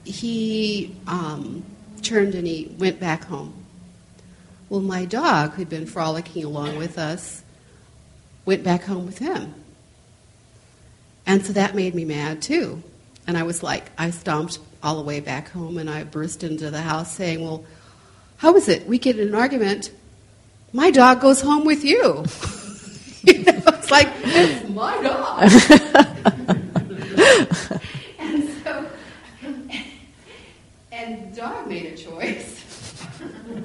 he 0.04 0.96
um, 1.08 1.64
turned 2.02 2.36
and 2.36 2.46
he 2.46 2.76
went 2.78 3.00
back 3.00 3.26
home. 3.26 3.54
Well, 4.70 4.82
my 4.82 5.06
dog, 5.06 5.54
who'd 5.54 5.70
been 5.70 5.86
frolicking 5.86 6.44
along 6.44 6.78
with 6.78 6.98
us, 6.98 7.44
went 8.46 8.64
back 8.64 8.84
home 8.84 9.06
with 9.06 9.18
him. 9.18 9.54
And 11.26 11.46
so 11.46 11.54
that 11.54 11.76
made 11.76 11.96
me 11.96 12.06
mad 12.06 12.42
too. 12.42 12.84
And 13.28 13.38
I 13.38 13.44
was 13.44 13.64
like, 13.64 13.90
I 13.98 14.12
stomped 14.12 14.60
all 14.84 14.98
the 14.98 15.02
way 15.02 15.20
back 15.20 15.50
home 15.50 15.78
and 15.78 15.90
I 15.90 16.04
burst 16.04 16.44
into 16.44 16.70
the 16.70 16.82
house 16.82 17.12
saying, 17.12 17.44
Well, 17.44 17.66
how 18.38 18.56
is 18.56 18.70
it? 18.70 18.88
We 18.88 19.00
get 19.00 19.18
in 19.18 19.30
an 19.30 19.36
argument. 19.36 19.92
My 20.74 20.92
dog 20.92 21.22
goes 21.22 21.42
home 21.42 21.66
with 21.66 21.84
you. 21.84 22.26
you 23.24 23.44
know, 23.44 23.62
it's 23.68 23.90
like, 23.90 24.10
it's 24.24 24.70
my 24.70 25.02
dog. 25.02 25.42
and 28.20 28.50
so, 28.64 28.88
and 30.92 31.32
the 31.32 31.36
dog 31.36 31.68
made 31.68 31.88
a 31.88 31.98
choice. 31.98 32.64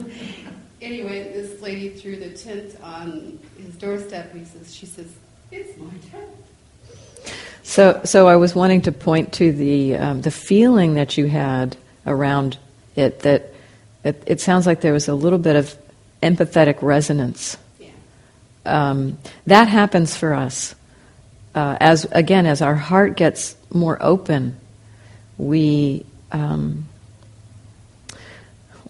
anyway, 0.81 1.33
lady 1.73 1.91
threw 1.91 2.17
the 2.17 2.31
tent 2.31 2.77
on 2.83 3.39
his 3.57 3.75
doorstep. 3.77 4.35
He 4.35 4.45
says, 4.45 4.75
she 4.75 4.87
says, 4.87 5.07
"It's 5.51 5.79
my 5.79 5.91
tent." 6.11 6.31
So, 7.63 8.01
so 8.05 8.27
I 8.27 8.37
was 8.37 8.55
wanting 8.55 8.83
to 8.83 8.93
point 8.93 9.35
to 9.35 9.53
the 9.53 9.97
um, 9.97 10.23
the 10.23 10.31
feeling 10.31 10.95
that 10.95 11.17
you 11.17 11.27
had 11.27 11.77
around 12.07 12.59
it. 12.97 13.21
That 13.21 13.53
it, 14.03 14.23
it 14.27 14.41
sounds 14.41 14.67
like 14.67 14.81
there 14.81 14.93
was 14.93 15.09
a 15.09 15.15
little 15.15 15.39
bit 15.39 15.57
of 15.57 15.77
empathetic 16.23 16.83
resonance. 16.83 17.57
Yeah. 17.79 17.91
Um, 18.67 19.19
that 19.47 19.69
happens 19.69 20.17
for 20.17 20.35
us 20.35 20.75
uh, 21.55 21.77
as 21.81 22.05
again 22.11 22.47
as 22.47 22.63
our 22.63 22.75
heart 22.75 23.17
gets 23.17 23.57
more 23.73 23.99
open. 24.01 24.57
We 25.39 26.05
um, 26.33 26.87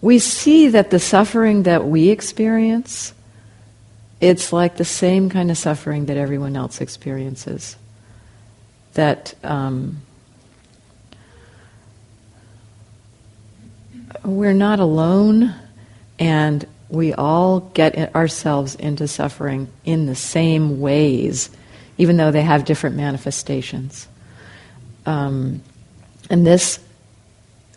we 0.01 0.17
see 0.17 0.69
that 0.69 0.89
the 0.89 0.99
suffering 0.99 1.63
that 1.63 1.85
we 1.85 2.09
experience, 2.09 3.13
it's 4.19 4.51
like 4.51 4.77
the 4.77 4.85
same 4.85 5.29
kind 5.29 5.51
of 5.51 5.57
suffering 5.57 6.07
that 6.07 6.17
everyone 6.17 6.55
else 6.55 6.81
experiences 6.81 7.75
that 8.93 9.33
um, 9.43 10.01
we're 14.25 14.53
not 14.53 14.79
alone 14.79 15.55
and 16.19 16.67
we 16.89 17.13
all 17.13 17.61
get 17.61 18.13
ourselves 18.15 18.75
into 18.75 19.07
suffering 19.07 19.69
in 19.85 20.07
the 20.07 20.15
same 20.15 20.81
ways, 20.81 21.49
even 21.97 22.17
though 22.17 22.31
they 22.31 22.41
have 22.41 22.65
different 22.65 22.97
manifestations. 22.97 24.07
Um, 25.05 25.61
and 26.29 26.45
this, 26.45 26.79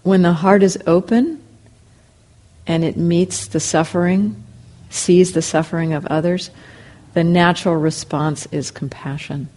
when 0.02 0.22
the 0.22 0.32
heart 0.32 0.64
is 0.64 0.76
open 0.86 1.43
and 2.66 2.84
it 2.84 2.96
meets 2.96 3.48
the 3.48 3.60
suffering, 3.60 4.42
sees 4.90 5.32
the 5.32 5.42
suffering 5.42 5.92
of 5.92 6.06
others, 6.06 6.50
the 7.14 7.24
natural 7.24 7.76
response 7.76 8.46
is 8.52 8.70
compassion 8.70 9.48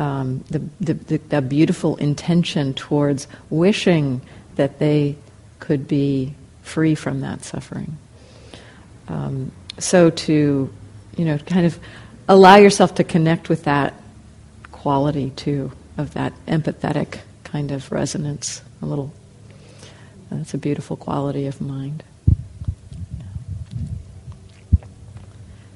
um, 0.00 0.42
the, 0.48 0.60
the, 0.80 0.94
the, 0.94 1.18
the 1.18 1.42
beautiful 1.42 1.96
intention 1.96 2.72
towards 2.72 3.28
wishing 3.50 4.22
that 4.56 4.78
they 4.78 5.16
could 5.58 5.86
be 5.86 6.34
free 6.62 6.94
from 6.94 7.20
that 7.20 7.44
suffering. 7.44 7.98
Um, 9.08 9.52
so 9.78 10.08
to, 10.08 10.72
you 11.16 11.24
know, 11.24 11.36
kind 11.38 11.66
of 11.66 11.78
allow 12.28 12.56
yourself 12.56 12.94
to 12.94 13.04
connect 13.04 13.50
with 13.50 13.64
that 13.64 13.92
quality 14.72 15.30
too, 15.30 15.70
of 15.98 16.14
that 16.14 16.32
empathetic 16.46 17.20
kind 17.44 17.70
of 17.70 17.92
resonance, 17.92 18.62
a 18.80 18.86
little. 18.86 19.12
That's 20.30 20.54
a 20.54 20.58
beautiful 20.58 20.96
quality 20.96 21.46
of 21.46 21.60
mind. 21.60 22.04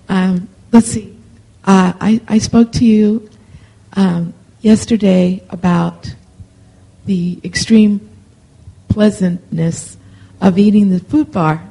Um, 0.09 0.49
let's 0.71 0.87
see. 0.87 1.17
Uh, 1.65 1.93
I, 2.01 2.21
I 2.29 2.39
spoke 2.39 2.73
to 2.73 2.85
you 2.85 3.29
um, 3.95 4.33
yesterday 4.61 5.43
about 5.51 6.15
the 7.05 7.41
extreme 7.43 8.09
pleasantness 8.89 9.97
of 10.41 10.59
eating 10.59 10.91
the 10.91 11.01
food 11.01 11.33
bar 11.33 11.69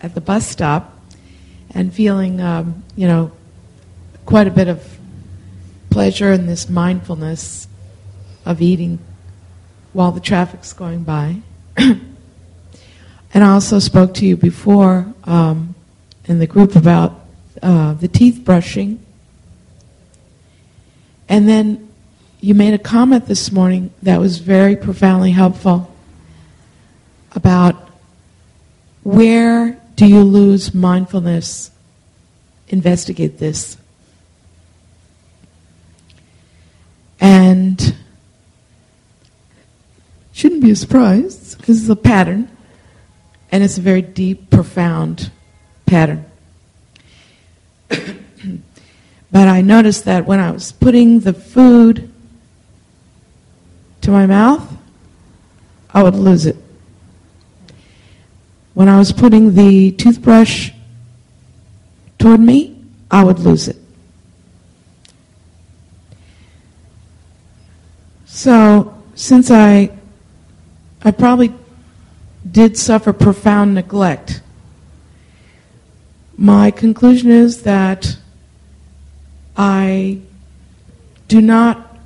at 0.00 0.14
the 0.14 0.20
bus 0.20 0.46
stop 0.46 0.98
and 1.74 1.92
feeling, 1.92 2.40
um, 2.40 2.82
you 2.96 3.06
know, 3.06 3.30
quite 4.24 4.46
a 4.46 4.50
bit 4.50 4.68
of 4.68 4.98
pleasure 5.90 6.32
in 6.32 6.46
this 6.46 6.68
mindfulness 6.68 7.68
of 8.46 8.62
eating 8.62 8.98
while 9.92 10.12
the 10.12 10.20
traffic's 10.20 10.72
going 10.72 11.02
by. 11.02 11.36
and 13.34 13.42
I 13.42 13.52
also 13.52 13.78
spoke 13.78 14.14
to 14.14 14.26
you 14.26 14.36
before 14.36 15.12
um, 15.24 15.74
in 16.26 16.38
the 16.38 16.46
group 16.46 16.76
about 16.76 17.20
uh, 17.62 17.94
the 17.94 18.08
teeth 18.08 18.44
brushing. 18.44 19.04
And 21.28 21.48
then 21.48 21.88
you 22.40 22.54
made 22.54 22.74
a 22.74 22.78
comment 22.78 23.26
this 23.26 23.50
morning 23.50 23.92
that 24.02 24.20
was 24.20 24.38
very 24.38 24.76
profoundly 24.76 25.30
helpful 25.30 25.90
about 27.34 27.88
where 29.02 29.80
do 29.96 30.06
you 30.06 30.22
lose 30.22 30.74
mindfulness? 30.74 31.70
Investigate 32.68 33.38
this. 33.38 33.78
And 37.18 37.96
shouldn't 40.32 40.62
be 40.62 40.72
a 40.72 40.76
surprise 40.76 41.54
because 41.54 41.80
it's 41.80 41.88
a 41.88 41.96
pattern 41.96 42.50
and 43.52 43.62
it's 43.62 43.76
a 43.76 43.82
very 43.82 44.00
deep, 44.00 44.48
profound 44.50 45.30
pattern. 45.84 46.24
but 47.90 48.08
I 49.34 49.60
noticed 49.60 50.06
that 50.06 50.24
when 50.24 50.40
I 50.40 50.50
was 50.50 50.72
putting 50.72 51.20
the 51.20 51.34
food 51.34 52.10
to 54.00 54.10
my 54.10 54.26
mouth, 54.26 54.66
I 55.92 56.02
would 56.02 56.14
lose 56.14 56.46
it. 56.46 56.56
When 58.72 58.88
I 58.88 58.96
was 58.96 59.12
putting 59.12 59.54
the 59.54 59.92
toothbrush 59.92 60.70
toward 62.18 62.40
me, 62.40 62.82
I 63.10 63.22
would 63.22 63.38
lose 63.38 63.68
it. 63.68 63.76
So, 68.24 69.02
since 69.14 69.50
I, 69.50 69.90
I 71.04 71.10
probably 71.10 71.52
did 72.52 72.76
suffer 72.76 73.12
profound 73.12 73.74
neglect, 73.74 74.42
my 76.36 76.70
conclusion 76.70 77.30
is 77.30 77.62
that 77.62 78.16
I 79.56 80.20
do 81.28 81.40
not 81.40 81.98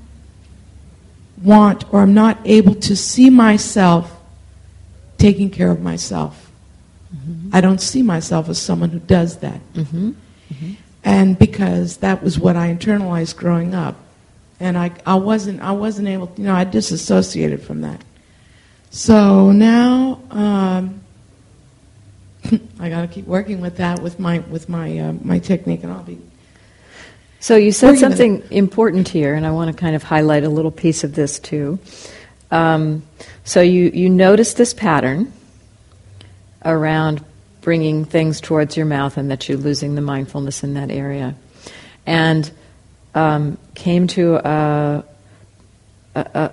want 1.43 1.93
or 1.93 2.01
I'm 2.01 2.15
not 2.15 2.39
able 2.45 2.75
to 2.75 2.97
see 2.97 3.31
myself 3.31 4.13
taking 5.19 5.51
care 5.51 5.71
of 5.71 5.81
myself. 5.81 6.51
Mm-hmm. 7.15 7.51
I 7.53 7.61
don't 7.61 7.81
see 7.81 8.03
myself 8.03 8.49
as 8.49 8.59
someone 8.59 8.91
who 8.91 8.99
does 8.99 9.39
that. 9.39 9.61
Mm-hmm. 9.75 10.11
Mm-hmm. 10.11 10.73
And 11.05 11.39
because 11.39 11.99
that 11.99 12.23
was 12.23 12.39
what 12.39 12.57
I 12.57 12.75
internalized 12.75 13.37
growing 13.37 13.75
up. 13.75 13.97
And 14.59 14.77
I, 14.77 14.91
I 15.05 15.17
wasn't 15.17 15.61
I 15.61 15.73
wasn't 15.73 16.09
able 16.09 16.33
you 16.37 16.45
know, 16.45 16.55
I 16.55 16.65
disassociated 16.65 17.63
from 17.63 17.83
that. 17.83 18.03
So 18.97 19.53
now 19.53 20.23
um, 20.31 21.05
I 22.81 22.89
got 22.89 23.03
to 23.03 23.09
keep 23.09 23.27
working 23.27 23.61
with 23.61 23.77
that 23.77 24.01
with 24.01 24.19
my 24.19 24.39
with 24.39 24.71
my 24.71 24.99
uh, 24.99 25.13
my 25.23 25.39
technique, 25.39 25.83
and 25.83 25.93
I'll 25.93 26.03
be. 26.03 26.19
So 27.39 27.57
you 27.57 27.73
said 27.73 27.99
something 27.99 28.43
important 28.51 29.07
here, 29.07 29.35
and 29.35 29.47
I 29.47 29.51
want 29.51 29.71
to 29.71 29.79
kind 29.79 29.97
of 29.97 30.03
highlight 30.03 30.45
a 30.45 30.49
little 30.49 30.71
piece 30.71 31.05
of 31.05 31.15
this 31.15 31.39
too. 31.39 31.79
Um, 32.51 33.03
so 33.45 33.61
you 33.61 33.91
you 33.93 34.09
notice 34.09 34.55
this 34.55 34.73
pattern 34.73 35.31
around 36.65 37.23
bringing 37.61 38.07
things 38.07 38.41
towards 38.41 38.79
your 38.79 38.87
mouth, 38.87 39.19
and 39.19 39.31
that 39.31 39.47
you're 39.47 39.59
losing 39.59 39.95
the 39.95 40.01
mindfulness 40.01 40.65
in 40.65 40.73
that 40.73 40.91
area, 40.91 41.35
and 42.07 42.51
um, 43.15 43.59
came 43.75 44.07
to 44.07 44.37
a, 44.37 45.05
a, 46.15 46.21
a 46.35 46.53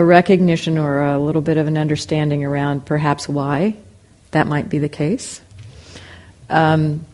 recognition 0.00 0.78
or 0.78 1.02
a 1.02 1.18
little 1.18 1.42
bit 1.42 1.56
of 1.56 1.66
an 1.66 1.76
understanding 1.76 2.44
around 2.44 2.86
perhaps 2.86 3.28
why 3.28 3.76
that 4.30 4.46
might 4.46 4.68
be 4.68 4.78
the 4.78 4.88
case. 4.88 5.40
Um, 6.48 7.04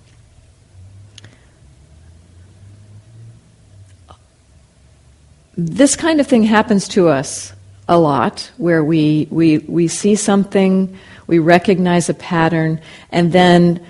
this 5.56 5.96
kind 5.96 6.20
of 6.20 6.26
thing 6.26 6.44
happens 6.44 6.88
to 6.88 7.08
us 7.08 7.52
a 7.88 7.98
lot, 7.98 8.50
where 8.58 8.84
we, 8.84 9.26
we, 9.30 9.58
we 9.58 9.88
see 9.88 10.14
something, 10.14 10.96
we 11.26 11.38
recognize 11.38 12.08
a 12.08 12.14
pattern, 12.14 12.80
and 13.10 13.32
then 13.32 13.84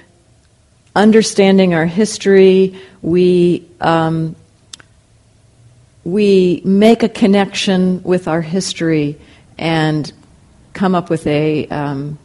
understanding 0.94 1.74
our 1.74 1.84
history, 1.84 2.78
we, 3.02 3.66
um, 3.80 4.36
we 6.08 6.62
make 6.64 7.02
a 7.02 7.08
connection 7.08 8.02
with 8.02 8.28
our 8.28 8.40
history 8.40 9.18
and 9.58 10.10
come 10.72 10.94
up 10.94 11.10
with 11.10 11.26
a, 11.26 11.68
um, 11.68 12.18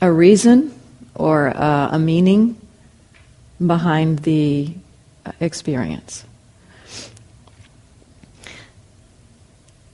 a 0.00 0.12
reason 0.12 0.72
or 1.16 1.48
uh, 1.48 1.88
a 1.90 1.98
meaning 1.98 2.56
behind 3.66 4.20
the 4.20 4.72
experience. 5.40 6.24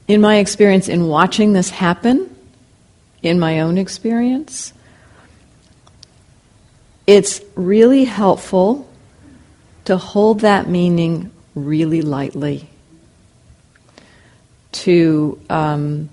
In 0.06 0.20
my 0.20 0.36
experience, 0.36 0.86
in 0.86 1.06
watching 1.06 1.54
this 1.54 1.70
happen, 1.70 2.28
in 3.22 3.40
my 3.40 3.60
own 3.60 3.78
experience, 3.78 4.74
it's 7.06 7.40
really 7.54 8.04
helpful 8.04 8.86
to 9.86 9.96
hold 9.96 10.40
that 10.40 10.68
meaning 10.68 11.30
really 11.54 12.02
lightly. 12.02 12.68
To, 14.72 15.40
um, 15.48 16.10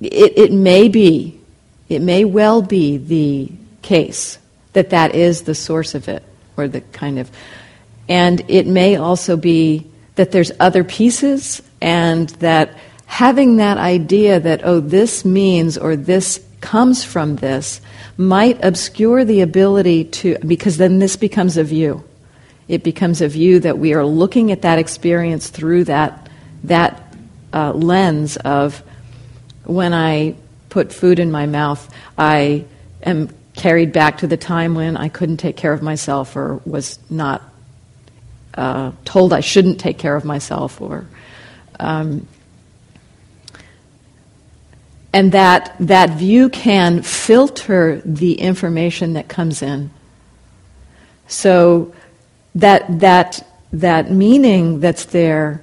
it, 0.00 0.36
it 0.36 0.52
may 0.52 0.88
be 0.88 1.40
it 1.88 2.02
may 2.02 2.24
well 2.24 2.62
be 2.62 2.96
the 2.96 3.50
case 3.82 4.38
that 4.72 4.90
that 4.90 5.14
is 5.14 5.42
the 5.42 5.54
source 5.54 5.94
of 5.94 6.08
it, 6.08 6.22
or 6.56 6.68
the 6.68 6.80
kind 6.80 7.18
of. 7.18 7.30
And 8.08 8.42
it 8.48 8.66
may 8.66 8.96
also 8.96 9.36
be 9.36 9.86
that 10.16 10.32
there's 10.32 10.52
other 10.58 10.84
pieces, 10.84 11.62
and 11.80 12.28
that 12.40 12.76
having 13.06 13.56
that 13.56 13.78
idea 13.78 14.40
that, 14.40 14.62
oh, 14.64 14.80
this 14.80 15.24
means 15.24 15.78
or 15.78 15.94
this 15.96 16.44
comes 16.60 17.04
from 17.04 17.36
this, 17.36 17.80
might 18.16 18.62
obscure 18.64 19.24
the 19.24 19.42
ability 19.42 20.04
to, 20.04 20.36
because 20.46 20.78
then 20.78 20.98
this 20.98 21.16
becomes 21.16 21.56
a 21.56 21.64
view. 21.64 22.02
It 22.68 22.82
becomes 22.82 23.20
a 23.20 23.28
view 23.28 23.60
that 23.60 23.78
we 23.78 23.94
are 23.94 24.04
looking 24.04 24.50
at 24.52 24.62
that 24.62 24.78
experience 24.78 25.48
through 25.48 25.84
that, 25.84 26.28
that 26.64 27.14
uh, 27.52 27.72
lens 27.72 28.36
of 28.38 28.82
when 29.64 29.94
I 29.94 30.34
put 30.68 30.92
food 30.92 31.18
in 31.18 31.30
my 31.30 31.46
mouth, 31.46 31.92
I 32.18 32.64
am 33.02 33.30
carried 33.54 33.92
back 33.92 34.18
to 34.18 34.26
the 34.26 34.36
time 34.36 34.74
when 34.74 34.96
I 34.96 35.08
couldn't 35.08 35.38
take 35.38 35.56
care 35.56 35.72
of 35.72 35.82
myself 35.82 36.36
or 36.36 36.60
was 36.64 36.98
not 37.08 37.42
uh, 38.54 38.92
told 39.04 39.32
I 39.32 39.40
shouldn't 39.40 39.80
take 39.80 39.98
care 39.98 40.16
of 40.16 40.24
myself 40.24 40.80
or. 40.80 41.06
Um, 41.78 42.26
and 45.12 45.32
that, 45.32 45.74
that 45.80 46.10
view 46.10 46.50
can 46.50 47.02
filter 47.02 48.02
the 48.04 48.34
information 48.34 49.14
that 49.14 49.28
comes 49.28 49.62
in. 49.62 49.90
So 51.26 51.94
that, 52.56 53.00
that, 53.00 53.46
that 53.72 54.10
meaning 54.10 54.80
that's 54.80 55.04
there 55.06 55.62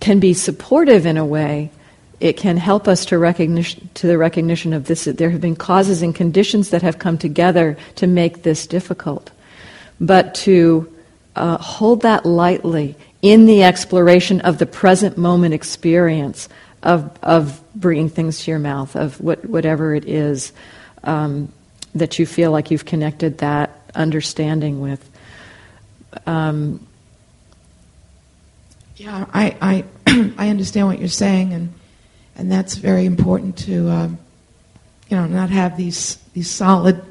can 0.00 0.18
be 0.18 0.34
supportive 0.34 1.06
in 1.06 1.16
a 1.16 1.24
way. 1.24 1.70
It 2.18 2.36
can 2.36 2.56
help 2.56 2.88
us 2.88 3.04
to 3.06 3.18
recognition 3.18 3.90
to 3.94 4.06
the 4.06 4.18
recognition 4.18 4.72
of 4.72 4.86
this 4.86 5.04
that 5.04 5.18
there 5.18 5.30
have 5.30 5.40
been 5.40 5.54
causes 5.54 6.02
and 6.02 6.14
conditions 6.14 6.70
that 6.70 6.82
have 6.82 6.98
come 6.98 7.18
together 7.18 7.76
to 7.96 8.06
make 8.06 8.42
this 8.42 8.66
difficult. 8.66 9.30
But 10.00 10.34
to 10.36 10.92
uh, 11.36 11.58
hold 11.58 12.02
that 12.02 12.24
lightly 12.24 12.96
in 13.20 13.46
the 13.46 13.62
exploration 13.62 14.40
of 14.40 14.58
the 14.58 14.66
present 14.66 15.18
moment 15.18 15.54
experience 15.54 16.48
of, 16.82 17.16
of 17.22 17.60
bringing 17.74 18.08
things 18.08 18.44
to 18.44 18.50
your 18.50 18.60
mouth 18.60 18.96
of 18.96 19.20
what, 19.20 19.44
whatever 19.44 19.94
it 19.94 20.06
is 20.06 20.52
um, 21.04 21.52
that 21.94 22.18
you 22.18 22.26
feel 22.26 22.50
like 22.50 22.70
you've 22.70 22.84
connected 22.84 23.38
that 23.38 23.70
understanding 23.94 24.80
with 24.80 25.08
um, 26.26 26.86
yeah 28.96 29.26
I, 29.32 29.84
I, 30.06 30.32
I 30.38 30.48
understand 30.48 30.86
what 30.86 30.98
you're 30.98 31.08
saying 31.08 31.52
and 31.52 31.72
and 32.38 32.50
that's 32.50 32.76
very 32.76 33.04
important 33.04 33.58
to 33.58 33.90
um, 33.90 34.18
you 35.08 35.16
know 35.16 35.26
not 35.26 35.50
have 35.50 35.76
these 35.76 36.16
these 36.32 36.48
solid 36.48 37.04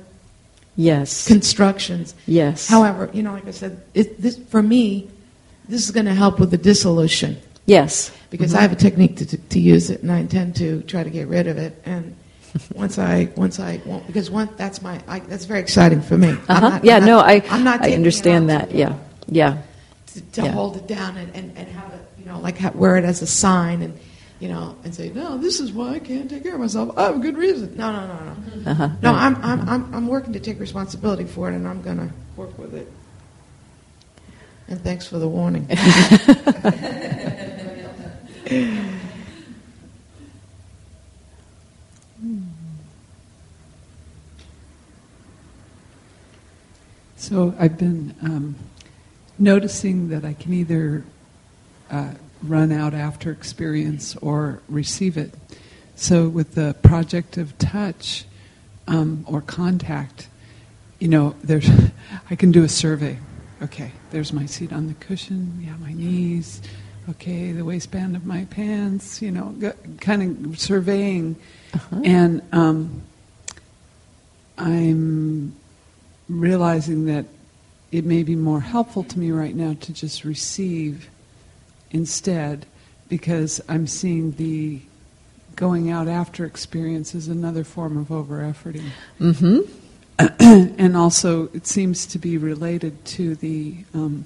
yes 0.76 1.28
constructions. 1.28 2.16
Yes. 2.26 2.68
However, 2.68 3.10
you 3.14 3.22
know, 3.22 3.34
like 3.34 3.48
I 3.48 3.52
said, 3.52 3.84
it, 3.94 4.20
this 4.20 4.38
for 4.38 4.64
me, 4.64 5.10
this 5.68 5.84
is 5.84 5.92
going 5.92 6.06
to 6.06 6.14
help 6.14 6.40
with 6.40 6.50
the 6.50 6.58
dissolution. 6.58 7.38
Yes. 7.66 8.12
Because 8.30 8.52
mm-hmm. 8.52 8.60
I 8.60 8.62
have 8.62 8.72
a 8.72 8.78
technique 8.78 9.18
to, 9.18 9.26
to, 9.26 9.38
to 9.38 9.60
use 9.60 9.90
it, 9.90 10.02
and 10.02 10.12
I 10.12 10.20
intend 10.20 10.56
to 10.58 10.82
try 10.84 11.04
to 11.04 11.10
get 11.10 11.28
rid 11.28 11.48
of 11.48 11.58
it. 11.58 11.82
And 11.86 12.16
once 12.74 12.98
I 12.98 13.30
once 13.36 13.60
I 13.60 13.82
won't, 13.86 14.06
because 14.08 14.30
one 14.30 14.50
that's 14.58 14.82
my 14.82 15.02
I, 15.08 15.20
that's 15.20 15.46
very 15.46 15.60
exciting 15.60 16.02
for 16.02 16.18
me. 16.18 16.30
Uh-huh. 16.30 16.60
Not, 16.60 16.86
yeah. 16.86 17.00
Not, 17.00 17.06
no, 17.06 17.20
I 17.20 17.44
I'm 17.50 17.64
not 17.64 17.82
I 17.82 17.94
understand 17.94 18.50
that. 18.50 18.70
To, 18.70 18.78
yeah. 18.78 18.98
Yeah. 19.28 19.62
To, 20.08 20.22
to 20.22 20.42
yeah. 20.44 20.52
hold 20.52 20.78
it 20.78 20.88
down 20.88 21.18
and, 21.18 21.36
and, 21.36 21.58
and 21.58 21.68
have 21.68 21.94
it, 21.94 22.02
you 22.20 22.26
know, 22.26 22.40
like 22.40 22.58
wear 22.76 22.98
it 22.98 23.06
as 23.06 23.22
a 23.22 23.28
sign 23.28 23.82
and 23.82 23.98
you 24.40 24.48
know, 24.48 24.76
and 24.84 24.94
say, 24.94 25.10
no, 25.10 25.38
this 25.38 25.60
is 25.60 25.72
why 25.72 25.94
I 25.94 26.00
can't 26.00 26.30
take 26.30 26.44
care 26.44 26.54
of 26.54 26.60
myself. 26.60 26.96
I 26.98 27.06
have 27.06 27.16
a 27.16 27.20
good 27.20 27.38
reason. 27.38 27.76
No, 27.76 27.92
no, 27.92 28.08
no, 28.08 28.24
no. 28.24 28.72
Uh-huh. 28.72 28.90
No, 29.02 29.14
I'm, 29.14 29.36
I'm, 29.38 29.68
I'm, 29.68 29.96
I'm 29.96 30.08
working 30.08 30.34
to 30.34 30.40
take 30.40 30.60
responsibility 30.60 31.26
for 31.26 31.50
it, 31.50 31.56
and 31.56 31.68
I'm 31.68 31.82
going 31.82 31.98
to 31.98 32.10
work 32.36 32.56
with 32.60 32.76
it. 32.76 32.92
And 34.68 34.80
thanks 34.84 35.08
for 35.08 35.18
the 35.18 35.28
warning. 35.28 35.68
so 47.18 47.54
I've 47.60 47.78
been 47.78 48.16
um, 48.22 48.56
noticing 49.40 50.10
that 50.10 50.24
I 50.24 50.34
can 50.34 50.54
either 50.54 51.04
uh, 51.90 52.12
run 52.44 52.72
out 52.72 52.94
after 52.94 53.32
experience 53.32 54.16
or 54.18 54.62
receive 54.70 55.18
it. 55.18 55.34
So, 55.96 56.30
with 56.30 56.54
the 56.54 56.76
project 56.84 57.38
of 57.38 57.58
touch 57.58 58.26
um, 58.88 59.26
or 59.28 59.42
contact, 59.42 60.28
you 61.00 61.08
know, 61.08 61.36
there's, 61.44 61.68
I 62.30 62.36
can 62.36 62.52
do 62.52 62.64
a 62.64 62.70
survey. 62.70 63.18
Okay, 63.64 63.92
there's 64.12 64.32
my 64.32 64.46
seat 64.46 64.72
on 64.72 64.88
the 64.88 64.94
cushion. 64.94 65.60
Yeah, 65.60 65.76
my 65.78 65.94
knees. 65.94 66.62
okay, 67.10 67.52
the 67.52 67.66
waistband 67.66 68.16
of 68.16 68.26
my 68.28 68.46
pants, 68.46 69.22
you 69.24 69.32
know, 69.32 69.56
kind 70.00 70.46
of 70.46 70.60
surveying. 70.60 71.36
Uh-huh. 71.74 72.02
And 72.04 72.42
um, 72.52 73.02
I'm 74.60 75.56
realizing 76.30 77.06
that 77.06 77.26
it 77.92 78.06
may 78.06 78.24
be 78.24 78.36
more 78.36 78.60
helpful 78.60 79.04
to 79.04 79.20
me 79.20 79.32
right 79.32 79.56
now 79.56 79.76
to 79.82 79.94
just 79.94 80.24
receive 80.24 81.10
instead 81.92 82.66
because 83.08 83.62
I'm 83.70 83.88
seeing 83.88 84.32
the 84.34 84.82
going 85.56 85.90
out 85.90 86.08
after 86.08 86.46
experience 86.46 87.16
as 87.16 87.28
another 87.28 87.64
form 87.64 87.98
of 87.98 88.12
over 88.12 88.40
efforting. 88.40 88.90
Mm-hmm. 89.20 89.62
and 90.80 90.98
also, 90.98 91.50
it 91.54 91.68
seems 91.68 92.06
to 92.08 92.20
be 92.20 92.38
related 92.38 93.04
to 93.06 93.36
the 93.36 93.78
um, 93.94 94.26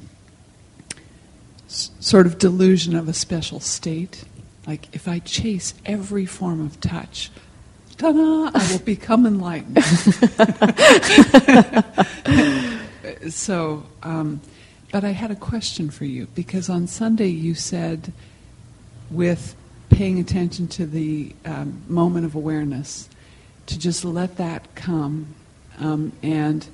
s- 1.68 1.92
sort 2.00 2.26
of 2.26 2.38
delusion 2.38 2.96
of 2.96 3.08
a 3.08 3.14
special 3.14 3.60
state. 3.60 4.24
Like, 4.66 4.94
if 4.94 5.08
I 5.08 5.20
chase 5.20 5.74
every 5.86 6.26
form 6.26 6.62
of 6.62 6.80
touch, 6.80 7.30
ta-da, 8.02 8.52
I 8.54 8.72
will 8.72 8.80
become 8.80 9.26
enlightened. 9.28 9.84
so, 13.32 13.84
um, 14.02 14.42
but 14.92 15.04
I 15.04 15.12
had 15.12 15.30
a 15.30 15.36
question 15.36 15.92
for 15.92 16.06
you 16.06 16.28
because 16.34 16.70
on 16.70 16.88
Sunday 16.88 17.28
you 17.28 17.54
said, 17.54 18.12
with 19.12 19.56
paying 19.90 20.20
attention 20.20 20.68
to 20.70 20.86
the 20.86 21.36
um, 21.46 21.84
moment 21.88 22.26
of 22.26 22.34
awareness, 22.34 23.08
to 23.68 23.78
just 23.78 24.04
let 24.04 24.38
that 24.38 24.74
come 24.74 25.36
um, 25.80 26.12
and 26.24 26.68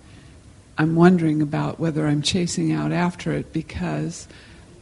I'm 0.78 0.96
wondering 0.96 1.42
about 1.42 1.80
whether 1.80 2.08
I'm 2.08 2.22
chasing 2.22 2.72
out 2.72 2.92
after 2.92 3.34
it 3.34 3.52
because 3.52 4.28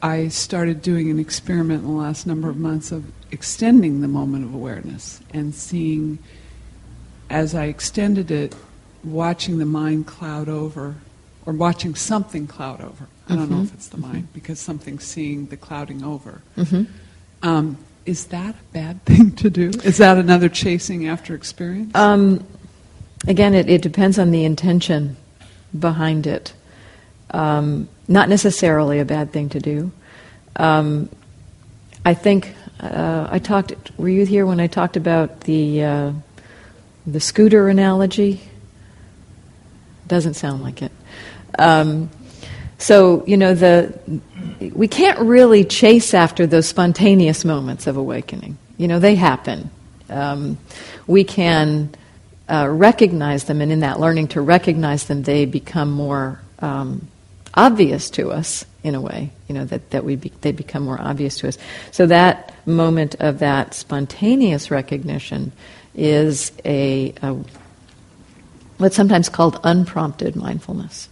I 0.01 0.27
started 0.27 0.81
doing 0.81 1.09
an 1.09 1.19
experiment 1.19 1.83
in 1.83 1.87
the 1.87 1.93
last 1.93 2.27
number 2.27 2.49
of 2.49 2.57
months 2.57 2.91
of 2.91 3.05
extending 3.31 4.01
the 4.01 4.07
moment 4.07 4.45
of 4.45 4.53
awareness 4.53 5.19
and 5.33 5.53
seeing, 5.53 6.19
as 7.29 7.55
I 7.55 7.65
extended 7.65 8.31
it, 8.31 8.55
watching 9.03 9.57
the 9.57 9.65
mind 9.65 10.07
cloud 10.07 10.49
over 10.49 10.95
or 11.45 11.53
watching 11.53 11.95
something 11.95 12.47
cloud 12.47 12.81
over. 12.81 13.07
I 13.27 13.35
don't 13.35 13.45
mm-hmm. 13.45 13.55
know 13.55 13.63
if 13.63 13.73
it's 13.73 13.87
the 13.87 13.97
mind 13.97 14.25
mm-hmm. 14.25 14.33
because 14.33 14.59
something's 14.59 15.03
seeing 15.03 15.47
the 15.47 15.57
clouding 15.57 16.03
over. 16.03 16.41
Mm-hmm. 16.57 16.83
Um, 17.47 17.77
is 18.05 18.25
that 18.25 18.55
a 18.55 18.73
bad 18.73 19.03
thing 19.05 19.31
to 19.37 19.49
do? 19.49 19.69
Is 19.83 19.97
that 19.97 20.17
another 20.17 20.49
chasing 20.49 21.07
after 21.07 21.35
experience? 21.35 21.93
Um, 21.95 22.45
again, 23.27 23.53
it, 23.53 23.69
it 23.69 23.81
depends 23.81 24.19
on 24.19 24.31
the 24.31 24.43
intention 24.43 25.17
behind 25.77 26.27
it. 26.27 26.53
Um, 27.31 27.89
not 28.07 28.29
necessarily 28.29 28.99
a 28.99 29.05
bad 29.05 29.31
thing 29.31 29.49
to 29.49 29.59
do. 29.59 29.91
Um, 30.55 31.09
I 32.05 32.13
think 32.13 32.55
uh, 32.79 33.27
I 33.29 33.39
talked. 33.39 33.91
Were 33.97 34.09
you 34.09 34.25
here 34.25 34.45
when 34.45 34.59
I 34.59 34.67
talked 34.67 34.95
about 34.95 35.41
the 35.41 35.83
uh, 35.83 36.11
the 37.07 37.19
scooter 37.19 37.67
analogy? 37.67 38.41
Doesn't 40.07 40.35
sound 40.35 40.61
like 40.61 40.81
it. 40.81 40.91
Um, 41.57 42.09
so 42.77 43.23
you 43.25 43.37
know 43.37 43.55
the 43.55 43.97
we 44.73 44.87
can't 44.87 45.19
really 45.19 45.63
chase 45.63 46.13
after 46.13 46.45
those 46.45 46.67
spontaneous 46.67 47.43
moments 47.43 47.87
of 47.87 47.97
awakening. 47.97 48.57
You 48.77 48.87
know 48.87 48.99
they 48.99 49.15
happen. 49.15 49.71
Um, 50.09 50.59
we 51.07 51.23
can 51.23 51.89
uh, 52.47 52.67
recognize 52.69 53.45
them, 53.45 53.61
and 53.61 53.71
in 53.71 53.79
that 53.79 53.99
learning 53.99 54.29
to 54.29 54.41
recognize 54.41 55.05
them, 55.05 55.23
they 55.23 55.45
become 55.45 55.89
more 55.89 56.39
um, 56.59 57.07
obvious 57.55 58.09
to 58.11 58.31
us 58.31 58.65
in 58.83 58.95
a 58.95 59.01
way. 59.01 59.31
You 59.47 59.55
know 59.55 59.65
that 59.65 59.89
that 59.91 60.03
we 60.03 60.15
be, 60.15 60.31
they 60.41 60.51
become 60.51 60.83
more 60.83 60.99
obvious 60.99 61.37
to 61.39 61.47
us. 61.47 61.57
So 61.91 62.05
that 62.07 62.53
moment 62.67 63.15
of 63.19 63.39
that 63.39 63.73
spontaneous 63.73 64.69
recognition 64.71 65.51
is 65.93 66.51
a, 66.65 67.13
a 67.21 67.37
what's 68.77 68.95
sometimes 68.95 69.29
called 69.29 69.59
unprompted 69.63 70.35
mindfulness, 70.35 71.09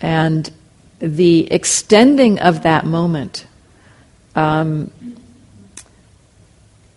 and 0.00 0.50
the 0.98 1.50
extending 1.52 2.38
of 2.40 2.62
that 2.62 2.84
moment. 2.84 3.46
Um, 4.36 4.90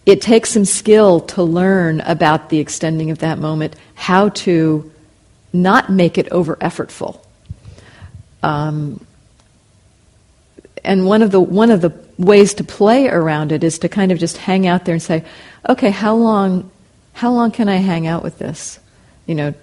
it 0.05 0.21
takes 0.21 0.51
some 0.51 0.63
skill 0.63 1.19
to 1.19 1.43
learn 1.43 1.99
about 1.99 2.49
the 2.49 2.59
extending 2.59 3.11
of 3.11 3.19
that 3.19 3.39
moment, 3.39 3.75
how 3.93 4.29
to 4.29 4.89
not 5.51 5.89
make 5.91 6.17
it 6.17 6.29
over 6.31 6.55
effortful. 6.55 7.19
Um, 8.43 9.05
and 10.83 11.05
one 11.05 11.21
of 11.21 11.31
the 11.31 11.39
one 11.39 11.71
of 11.71 11.81
the 11.81 11.91
ways 12.17 12.53
to 12.55 12.63
play 12.63 13.07
around 13.07 13.51
it 13.51 13.63
is 13.63 13.79
to 13.79 13.89
kind 13.89 14.11
of 14.11 14.19
just 14.19 14.37
hang 14.37 14.67
out 14.67 14.85
there 14.85 14.93
and 14.93 15.01
say, 15.01 15.23
okay, 15.67 15.89
how 15.89 16.15
long 16.15 16.71
how 17.13 17.31
long 17.31 17.51
can 17.51 17.67
I 17.67 17.77
hang 17.77 18.07
out 18.07 18.23
with 18.23 18.37
this? 18.37 18.79
You 19.25 19.35
know, 19.35 19.53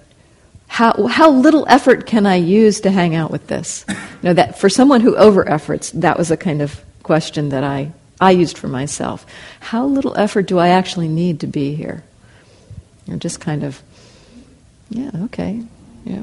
how 0.67 1.07
how 1.07 1.31
little 1.31 1.65
effort 1.69 2.07
can 2.07 2.27
I 2.27 2.37
use 2.37 2.81
to 2.81 2.91
hang 2.91 3.15
out 3.15 3.31
with 3.31 3.47
this? 3.47 3.85
You 3.89 3.97
know, 4.23 4.33
that 4.35 4.59
for 4.59 4.69
someone 4.69 5.01
who 5.01 5.17
over 5.17 5.49
efforts, 5.49 5.91
that 5.93 6.19
was 6.19 6.31
a 6.31 6.37
kind 6.37 6.61
of 6.61 6.81
question 7.03 7.51
that 7.51 7.65
I 7.65 7.93
I 8.21 8.33
used 8.33 8.59
for 8.59 8.69
myself. 8.69 9.27
How 9.61 9.87
little 9.87 10.17
effort 10.17 10.47
do 10.47 10.59
I 10.59 10.69
actually 10.69 11.09
need 11.09 11.41
to 11.41 11.47
be 11.47 11.75
here? 11.75 12.03
You're 13.07 13.19
just 13.19 13.41
kind 13.41 13.65
of, 13.65 13.83
yeah, 14.89 15.11
okay, 15.25 15.63
yeah. 16.05 16.23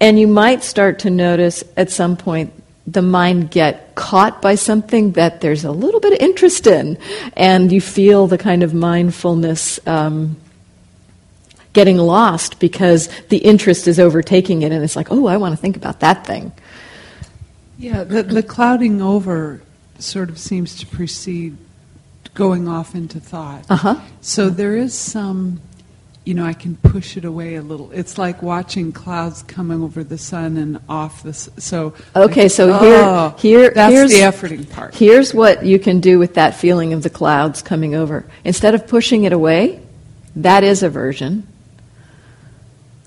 And 0.00 0.18
you 0.18 0.26
might 0.26 0.62
start 0.62 1.00
to 1.00 1.10
notice 1.10 1.64
at 1.76 1.90
some 1.90 2.16
point 2.16 2.52
the 2.86 3.02
mind 3.02 3.50
get 3.50 3.94
caught 3.94 4.42
by 4.42 4.56
something 4.56 5.12
that 5.12 5.40
there's 5.40 5.64
a 5.64 5.70
little 5.72 6.00
bit 6.00 6.12
of 6.12 6.18
interest 6.18 6.66
in, 6.66 6.98
and 7.36 7.72
you 7.72 7.80
feel 7.80 8.26
the 8.26 8.36
kind 8.36 8.62
of 8.62 8.74
mindfulness 8.74 9.80
um, 9.86 10.36
getting 11.72 11.96
lost 11.96 12.60
because 12.60 13.08
the 13.28 13.38
interest 13.38 13.88
is 13.88 13.98
overtaking 13.98 14.62
it, 14.62 14.70
and 14.72 14.84
it's 14.84 14.96
like, 14.96 15.10
oh, 15.10 15.26
I 15.26 15.38
want 15.38 15.52
to 15.52 15.56
think 15.56 15.76
about 15.76 16.00
that 16.00 16.26
thing. 16.26 16.52
Yeah, 17.78 18.04
the, 18.04 18.22
the 18.22 18.42
clouding 18.42 19.00
over 19.00 19.62
sort 19.98 20.28
of 20.28 20.38
seems 20.38 20.76
to 20.76 20.86
precede 20.86 21.56
going 22.34 22.68
off 22.68 22.94
into 22.94 23.20
thought. 23.20 23.64
Uh-huh. 23.70 24.00
So 24.20 24.50
there 24.50 24.76
is 24.76 24.92
some, 24.92 25.60
you 26.24 26.32
know, 26.32 26.44
I 26.44 26.54
can 26.54 26.76
push 26.76 27.18
it 27.18 27.26
away 27.26 27.56
a 27.56 27.62
little. 27.62 27.92
It's 27.92 28.16
like 28.16 28.42
watching 28.42 28.92
clouds 28.92 29.42
coming 29.42 29.82
over 29.82 30.02
the 30.02 30.16
sun 30.16 30.56
and 30.56 30.80
off 30.88 31.22
the. 31.22 31.34
So 31.34 31.94
okay, 32.16 32.48
so 32.48 32.70
oh, 32.72 33.34
here, 33.38 33.60
here, 33.60 33.70
that's 33.70 33.92
here's 33.92 34.10
the 34.10 34.20
efforting 34.20 34.70
part. 34.70 34.94
Here's 34.94 35.34
what 35.34 35.66
you 35.66 35.78
can 35.78 36.00
do 36.00 36.18
with 36.18 36.34
that 36.34 36.56
feeling 36.56 36.94
of 36.94 37.02
the 37.02 37.10
clouds 37.10 37.60
coming 37.60 37.94
over. 37.94 38.24
Instead 38.42 38.74
of 38.74 38.86
pushing 38.86 39.24
it 39.24 39.34
away, 39.34 39.82
that 40.36 40.64
is 40.64 40.82
aversion. 40.82 41.46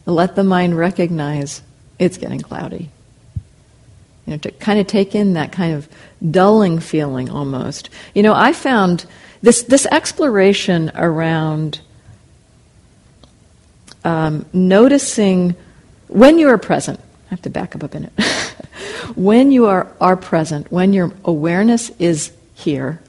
Let 0.06 0.36
the 0.36 0.44
mind 0.44 0.78
recognize 0.78 1.64
it's 1.98 2.18
getting 2.18 2.40
cloudy. 2.40 2.92
You 4.28 4.34
know, 4.34 4.38
to 4.38 4.52
kind 4.52 4.80
of 4.80 4.86
take 4.86 5.16
in 5.16 5.34
that 5.34 5.52
kind 5.52 5.74
of 5.74 5.90
dulling 6.30 6.80
feeling 6.80 7.30
almost. 7.30 7.90
You 8.14 8.22
know, 8.22 8.34
I 8.34 8.54
found 8.54 9.06
this, 9.42 9.64
this 9.64 9.88
exploration 9.88 10.92
around 10.94 11.82
um, 14.08 14.46
noticing 14.54 15.54
when 16.08 16.40
you 16.40 16.48
are 16.48 16.58
present. 16.58 16.98
I 17.00 17.30
have 17.32 17.42
to 17.42 17.50
back 17.50 17.76
up 17.76 17.84
a 17.84 17.94
minute. 17.94 18.14
when 19.16 19.52
you 19.52 19.66
are, 19.66 19.94
are 20.00 20.16
present, 20.16 20.72
when 20.72 20.94
your 20.94 21.12
awareness 21.26 21.90
is 22.00 22.32
here, 22.54 23.02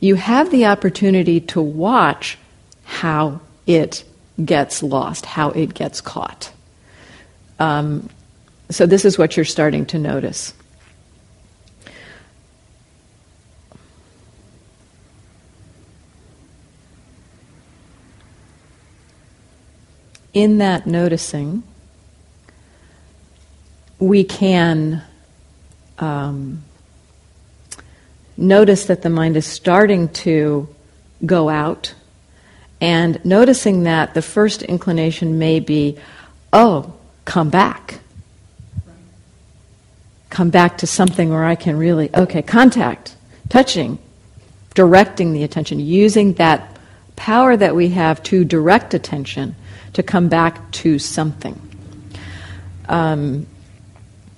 you 0.00 0.16
have 0.16 0.50
the 0.50 0.66
opportunity 0.66 1.40
to 1.40 1.62
watch 1.62 2.38
how 2.82 3.40
it 3.68 4.02
gets 4.44 4.82
lost, 4.82 5.24
how 5.24 5.50
it 5.50 5.74
gets 5.74 6.00
caught. 6.00 6.52
Um, 7.60 8.10
so, 8.68 8.84
this 8.84 9.04
is 9.04 9.16
what 9.16 9.36
you're 9.36 9.44
starting 9.44 9.86
to 9.86 9.98
notice. 9.98 10.52
In 20.36 20.58
that 20.58 20.86
noticing, 20.86 21.62
we 23.98 24.22
can 24.22 25.02
um, 25.98 26.62
notice 28.36 28.84
that 28.84 29.00
the 29.00 29.08
mind 29.08 29.38
is 29.38 29.46
starting 29.46 30.10
to 30.10 30.68
go 31.24 31.48
out, 31.48 31.94
and 32.82 33.18
noticing 33.24 33.84
that 33.84 34.12
the 34.12 34.20
first 34.20 34.60
inclination 34.60 35.38
may 35.38 35.58
be, 35.58 35.96
oh, 36.52 36.92
come 37.24 37.48
back. 37.48 38.00
Come 40.28 40.50
back 40.50 40.76
to 40.76 40.86
something 40.86 41.30
where 41.30 41.44
I 41.44 41.54
can 41.54 41.78
really, 41.78 42.14
okay, 42.14 42.42
contact, 42.42 43.16
touching, 43.48 43.98
directing 44.74 45.32
the 45.32 45.44
attention, 45.44 45.80
using 45.80 46.34
that 46.34 46.76
power 47.16 47.56
that 47.56 47.74
we 47.74 47.88
have 47.88 48.22
to 48.24 48.44
direct 48.44 48.92
attention 48.92 49.56
to 49.96 50.02
come 50.02 50.28
back 50.28 50.70
to 50.72 50.98
something. 50.98 51.60
Um, 52.88 53.46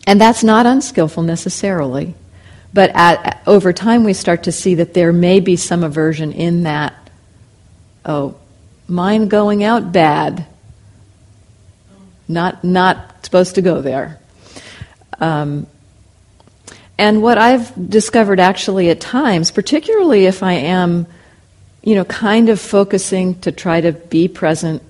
And 0.08 0.18
that's 0.18 0.42
not 0.42 0.64
unskillful 0.64 1.22
necessarily. 1.22 2.14
But 2.72 2.90
at, 2.94 3.42
over 3.46 3.74
time, 3.74 4.04
we 4.04 4.14
start 4.14 4.44
to 4.44 4.52
see 4.52 4.76
that 4.76 4.94
there 4.94 5.12
may 5.12 5.40
be 5.40 5.56
some 5.56 5.84
aversion 5.84 6.32
in 6.32 6.62
that, 6.62 6.94
oh, 8.06 8.34
mind 8.86 9.30
going 9.30 9.64
out 9.64 9.92
bad. 9.92 10.46
Not, 12.26 12.64
not 12.64 13.22
supposed 13.22 13.56
to 13.56 13.62
go 13.62 13.82
there. 13.82 14.18
Um, 15.20 15.66
and 16.96 17.20
what 17.20 17.36
I've 17.36 17.90
discovered 17.90 18.40
actually 18.40 18.88
at 18.88 19.00
times, 19.00 19.50
particularly 19.50 20.24
if 20.24 20.42
I 20.42 20.54
am, 20.54 21.06
you 21.82 21.94
know, 21.94 22.04
kind 22.04 22.48
of 22.48 22.60
focusing 22.60 23.38
to 23.40 23.52
try 23.52 23.82
to 23.82 23.92
be 23.92 24.26
present, 24.28 24.82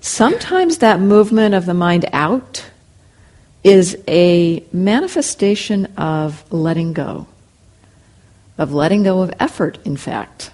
sometimes 0.00 0.78
that 0.78 1.00
movement 1.00 1.54
of 1.54 1.66
the 1.66 1.74
mind 1.74 2.06
out 2.12 2.64
is 3.62 3.96
a 4.08 4.64
manifestation 4.72 5.86
of 5.96 6.50
letting 6.52 6.92
go, 6.92 7.26
of 8.58 8.72
letting 8.72 9.02
go 9.02 9.22
of 9.22 9.32
effort, 9.38 9.78
in 9.84 9.96
fact. 9.96 10.50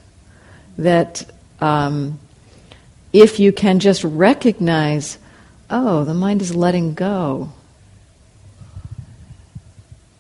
That 0.78 1.24
um, 1.60 2.18
if 3.12 3.38
you 3.38 3.52
can 3.52 3.78
just 3.78 4.04
recognize, 4.04 5.18
oh, 5.70 6.04
the 6.04 6.14
mind 6.14 6.42
is 6.42 6.54
letting 6.54 6.94
go, 6.94 7.52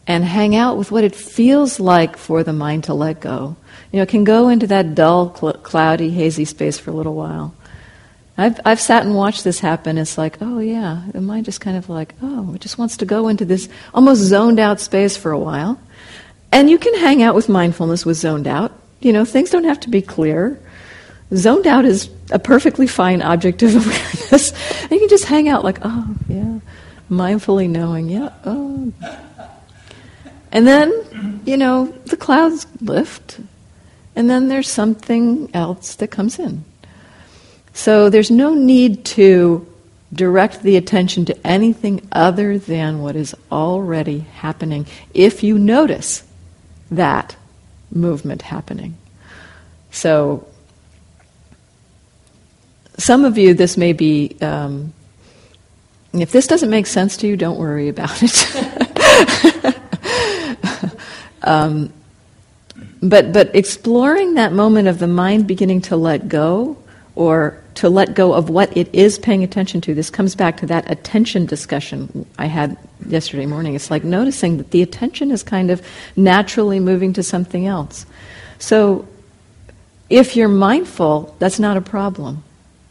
and 0.06 0.24
hang 0.24 0.54
out 0.54 0.78
with 0.78 0.90
what 0.92 1.04
it 1.04 1.14
feels 1.14 1.80
like 1.80 2.16
for 2.16 2.44
the 2.44 2.52
mind 2.52 2.84
to 2.84 2.94
let 2.94 3.20
go. 3.20 3.56
You 3.90 3.98
know, 3.98 4.02
it 4.04 4.08
can 4.08 4.24
go 4.24 4.48
into 4.48 4.68
that 4.68 4.94
dull, 4.94 5.34
cl- 5.34 5.54
cloudy, 5.54 6.10
hazy 6.10 6.44
space 6.44 6.78
for 6.78 6.90
a 6.90 6.94
little 6.94 7.14
while. 7.14 7.54
I've, 8.38 8.60
I've 8.64 8.80
sat 8.80 9.04
and 9.04 9.14
watched 9.14 9.44
this 9.44 9.60
happen. 9.60 9.96
It's 9.96 10.18
like, 10.18 10.38
oh 10.40 10.58
yeah, 10.58 11.04
the 11.12 11.20
mind 11.20 11.46
just 11.46 11.60
kind 11.60 11.76
of 11.76 11.88
like, 11.88 12.14
oh, 12.20 12.54
it 12.54 12.60
just 12.60 12.76
wants 12.76 12.98
to 12.98 13.06
go 13.06 13.28
into 13.28 13.44
this 13.44 13.68
almost 13.94 14.20
zoned 14.20 14.58
out 14.58 14.80
space 14.80 15.16
for 15.16 15.32
a 15.32 15.38
while. 15.38 15.80
And 16.52 16.68
you 16.68 16.78
can 16.78 16.94
hang 16.94 17.22
out 17.22 17.34
with 17.34 17.48
mindfulness 17.48 18.04
with 18.04 18.18
zoned 18.18 18.46
out. 18.46 18.72
You 19.00 19.12
know, 19.12 19.24
things 19.24 19.50
don't 19.50 19.64
have 19.64 19.80
to 19.80 19.90
be 19.90 20.02
clear. 20.02 20.60
Zoned 21.34 21.66
out 21.66 21.84
is 21.84 22.10
a 22.30 22.38
perfectly 22.38 22.86
fine 22.86 23.22
object 23.22 23.62
of 23.62 23.74
awareness. 23.76 24.52
and 24.82 24.90
you 24.90 24.98
can 24.98 25.08
just 25.08 25.24
hang 25.24 25.48
out 25.48 25.64
like, 25.64 25.78
oh 25.82 26.14
yeah, 26.28 26.60
mindfully 27.10 27.68
knowing, 27.68 28.08
yeah, 28.08 28.32
oh. 28.44 28.92
And 30.52 30.66
then, 30.66 31.42
you 31.44 31.56
know, 31.56 31.86
the 32.06 32.16
clouds 32.16 32.66
lift, 32.80 33.40
and 34.14 34.30
then 34.30 34.48
there's 34.48 34.68
something 34.68 35.50
else 35.52 35.96
that 35.96 36.08
comes 36.08 36.38
in. 36.38 36.64
So 37.76 38.08
there's 38.08 38.30
no 38.30 38.54
need 38.54 39.04
to 39.04 39.66
direct 40.10 40.62
the 40.62 40.78
attention 40.78 41.26
to 41.26 41.46
anything 41.46 42.08
other 42.10 42.58
than 42.58 43.02
what 43.02 43.16
is 43.16 43.34
already 43.52 44.20
happening 44.20 44.86
if 45.12 45.42
you 45.42 45.58
notice 45.58 46.24
that 46.90 47.36
movement 47.92 48.40
happening. 48.40 48.96
So, 49.90 50.46
some 52.96 53.26
of 53.26 53.36
you, 53.36 53.52
this 53.52 53.76
may 53.76 53.92
be, 53.92 54.38
um, 54.40 54.94
if 56.14 56.32
this 56.32 56.46
doesn't 56.46 56.70
make 56.70 56.86
sense 56.86 57.18
to 57.18 57.26
you, 57.26 57.36
don't 57.36 57.58
worry 57.58 57.90
about 57.90 58.22
it. 58.22 59.76
um, 61.42 61.92
but, 63.02 63.34
but 63.34 63.54
exploring 63.54 64.34
that 64.34 64.54
moment 64.54 64.88
of 64.88 64.98
the 64.98 65.06
mind 65.06 65.46
beginning 65.46 65.82
to 65.82 65.96
let 65.96 66.26
go 66.26 66.78
or 67.16 67.60
to 67.74 67.88
let 67.88 68.14
go 68.14 68.32
of 68.34 68.48
what 68.50 68.74
it 68.76 68.94
is 68.94 69.18
paying 69.18 69.42
attention 69.42 69.80
to. 69.80 69.94
This 69.94 70.10
comes 70.10 70.34
back 70.34 70.58
to 70.58 70.66
that 70.66 70.90
attention 70.90 71.46
discussion 71.46 72.26
I 72.38 72.46
had 72.46 72.76
yesterday 73.06 73.46
morning. 73.46 73.74
It's 73.74 73.90
like 73.90 74.04
noticing 74.04 74.58
that 74.58 74.70
the 74.70 74.82
attention 74.82 75.30
is 75.30 75.42
kind 75.42 75.70
of 75.70 75.82
naturally 76.14 76.78
moving 76.78 77.12
to 77.14 77.22
something 77.22 77.66
else. 77.66 78.06
So 78.58 79.08
if 80.08 80.36
you're 80.36 80.48
mindful, 80.48 81.34
that's 81.38 81.58
not 81.58 81.76
a 81.76 81.80
problem. 81.80 82.44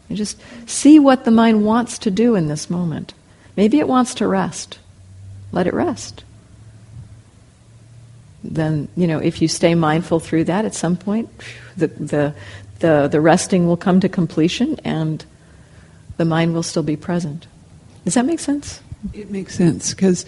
You 0.08 0.16
just 0.16 0.40
see 0.66 0.98
what 0.98 1.24
the 1.24 1.30
mind 1.30 1.64
wants 1.64 1.98
to 2.00 2.10
do 2.10 2.34
in 2.34 2.48
this 2.48 2.68
moment. 2.68 3.14
Maybe 3.56 3.78
it 3.78 3.88
wants 3.88 4.14
to 4.16 4.26
rest. 4.26 4.78
Let 5.52 5.66
it 5.66 5.74
rest. 5.74 6.24
Then, 8.44 8.88
you 8.96 9.06
know, 9.06 9.18
if 9.18 9.42
you 9.42 9.48
stay 9.48 9.74
mindful 9.74 10.20
through 10.20 10.44
that 10.44 10.64
at 10.64 10.74
some 10.74 10.96
point, 10.96 11.28
the, 11.76 11.88
the, 11.88 12.34
the, 12.80 13.08
the 13.08 13.20
resting 13.20 13.66
will 13.66 13.76
come 13.76 14.00
to 14.00 14.08
completion 14.08 14.78
and 14.84 15.24
the 16.16 16.24
mind 16.24 16.54
will 16.54 16.62
still 16.62 16.82
be 16.82 16.96
present. 16.96 17.46
Does 18.04 18.14
that 18.14 18.24
make 18.24 18.40
sense? 18.40 18.80
It 19.12 19.30
makes 19.30 19.54
sense 19.54 19.92
because 19.92 20.26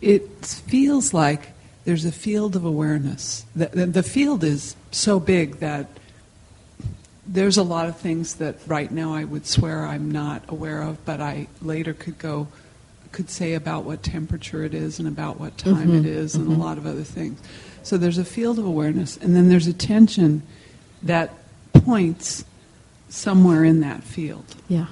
it, 0.00 0.20
feels 0.44 1.14
like 1.14 1.48
there's 1.84 2.04
a 2.04 2.12
field 2.12 2.56
of 2.56 2.64
awareness. 2.64 3.44
The, 3.54 3.66
the, 3.66 3.86
the 3.86 4.02
field 4.02 4.44
is 4.44 4.76
so 4.90 5.18
big 5.18 5.56
that 5.56 5.88
there's 7.26 7.56
a 7.56 7.62
lot 7.62 7.88
of 7.88 7.96
things 7.96 8.34
that 8.34 8.56
right 8.66 8.90
now 8.90 9.14
I 9.14 9.24
would 9.24 9.46
swear 9.46 9.86
I'm 9.86 10.10
not 10.10 10.42
aware 10.48 10.82
of, 10.82 11.04
but 11.04 11.20
I 11.20 11.48
later 11.62 11.94
could 11.94 12.18
go, 12.18 12.48
could 13.12 13.30
say 13.30 13.54
about 13.54 13.84
what 13.84 14.02
temperature 14.02 14.62
it 14.62 14.74
is 14.74 14.98
and 14.98 15.08
about 15.08 15.40
what 15.40 15.56
time 15.56 15.88
mm-hmm. 15.88 15.96
it 15.96 16.06
is 16.06 16.34
and 16.34 16.48
mm-hmm. 16.48 16.60
a 16.60 16.64
lot 16.64 16.76
of 16.76 16.86
other 16.86 17.04
things. 17.04 17.40
So 17.82 17.96
there's 17.96 18.18
a 18.18 18.24
field 18.24 18.58
of 18.58 18.66
awareness, 18.66 19.16
and 19.16 19.34
then 19.36 19.48
there's 19.48 19.66
attention 19.66 20.42
that 21.04 21.32
points 21.72 22.44
somewhere 23.08 23.64
in 23.64 23.80
that 23.80 24.02
field. 24.02 24.44
Yeah. 24.68 24.86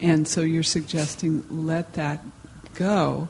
And 0.00 0.26
so 0.26 0.40
you're 0.40 0.62
suggesting 0.62 1.44
let 1.50 1.94
that 1.94 2.24
go 2.74 3.28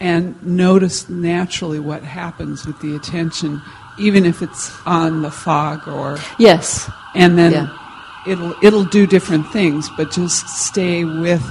and 0.00 0.40
notice 0.44 1.08
naturally 1.08 1.78
what 1.78 2.02
happens 2.02 2.66
with 2.66 2.80
the 2.80 2.94
attention, 2.96 3.62
even 3.98 4.26
if 4.26 4.42
it's 4.42 4.70
on 4.84 5.22
the 5.22 5.30
fog 5.30 5.88
or. 5.88 6.18
Yes. 6.38 6.90
And 7.14 7.38
then 7.38 7.52
yeah. 7.52 7.78
it'll, 8.26 8.54
it'll 8.62 8.84
do 8.84 9.06
different 9.06 9.48
things, 9.48 9.88
but 9.96 10.10
just 10.10 10.48
stay 10.48 11.04
with 11.04 11.42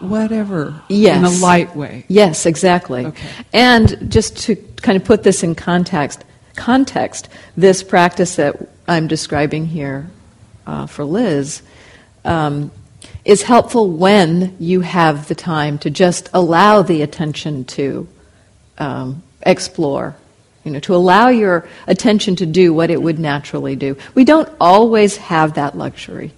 whatever 0.00 0.80
yes. 0.88 1.18
in 1.18 1.24
a 1.24 1.44
light 1.44 1.76
way. 1.76 2.06
Yes, 2.08 2.46
exactly. 2.46 3.06
Okay. 3.06 3.28
And 3.52 4.10
just 4.10 4.38
to 4.38 4.56
kind 4.56 4.96
of 4.96 5.04
put 5.04 5.22
this 5.22 5.42
in 5.42 5.54
context, 5.54 6.24
context, 6.60 7.28
this 7.56 7.82
practice 7.82 8.36
that 8.36 8.54
I'm 8.86 9.08
describing 9.08 9.66
here 9.66 10.08
uh, 10.66 10.86
for 10.86 11.04
Liz 11.04 11.62
um, 12.24 12.70
is 13.24 13.42
helpful 13.42 13.90
when 13.90 14.56
you 14.60 14.82
have 14.82 15.26
the 15.28 15.34
time 15.34 15.78
to 15.78 15.90
just 15.90 16.28
allow 16.34 16.82
the 16.82 17.02
attention 17.02 17.64
to 17.64 18.06
um, 18.78 19.22
explore, 19.42 20.14
you 20.64 20.70
know, 20.70 20.80
to 20.80 20.94
allow 20.94 21.28
your 21.28 21.66
attention 21.86 22.36
to 22.36 22.46
do 22.46 22.74
what 22.74 22.90
it 22.90 23.00
would 23.00 23.18
naturally 23.18 23.74
do. 23.74 23.96
We 24.14 24.24
don't 24.24 24.48
always 24.60 25.16
have 25.16 25.54
that 25.54 25.76
luxury. 25.76 26.32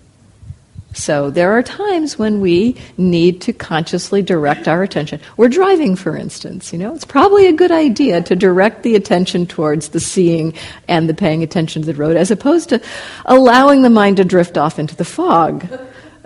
So 0.95 1.31
there 1.31 1.53
are 1.53 1.63
times 1.63 2.19
when 2.19 2.41
we 2.41 2.77
need 2.97 3.41
to 3.43 3.53
consciously 3.53 4.23
direct 4.23 4.69
our 4.69 4.83
attention. 4.83 5.21
We're 5.37 5.49
driving, 5.49 5.97
for 5.97 6.17
instance, 6.17 6.73
you 6.73 6.79
know, 6.79 6.95
it's 6.95 7.05
probably 7.05 7.47
a 7.47 7.53
good 7.53 7.71
idea 7.71 8.23
to 8.23 8.37
direct 8.37 8.83
the 8.83 8.95
attention 8.95 9.47
towards 9.47 9.91
the 9.91 10.01
seeing 10.01 10.55
and 10.89 11.09
the 11.09 11.15
paying 11.15 11.43
attention 11.43 11.83
to 11.83 11.87
the 11.87 11.95
road 11.95 12.17
as 12.17 12.31
opposed 12.31 12.69
to 12.71 12.83
allowing 13.25 13.83
the 13.83 13.91
mind 13.91 14.19
to 14.19 14.25
drift 14.25 14.59
off 14.59 14.79
into 14.79 14.95
the 14.95 15.05
fog. 15.05 15.67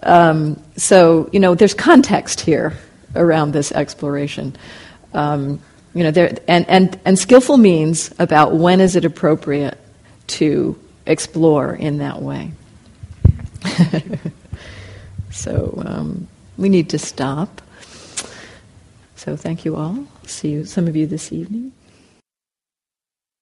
Um, 0.03 0.61
so, 0.77 1.31
you 1.33 1.41
know, 1.41 1.55
there's 1.55 1.75
context 1.75 2.41
here 2.41 2.75
around 3.15 3.53
this 3.53 3.73
exploration. 3.73 4.57
Um, 5.15 5.61
you 5.95 6.03
know, 6.03 6.11
there, 6.11 6.37
and, 6.47 6.69
and, 6.69 7.01
and 7.05 7.19
skillful 7.19 7.57
means 7.57 8.13
about 8.19 8.55
when 8.55 8.81
is 8.81 8.97
it 8.97 9.05
appropriate 9.05 9.79
to 10.27 10.79
explore 11.07 11.75
in 11.75 11.99
that 11.99 12.21
way. 12.21 12.51
So 15.37 15.83
um, 15.85 16.27
we 16.57 16.69
need 16.69 16.89
to 16.91 16.99
stop. 16.99 17.61
So 19.17 19.37
thank 19.37 19.65
you 19.65 19.77
all. 19.77 20.07
See 20.27 20.51
you, 20.51 20.65
some 20.65 20.89
of 20.89 20.97
you 20.97 21.07
this 21.07 21.33
evening. 21.33 21.73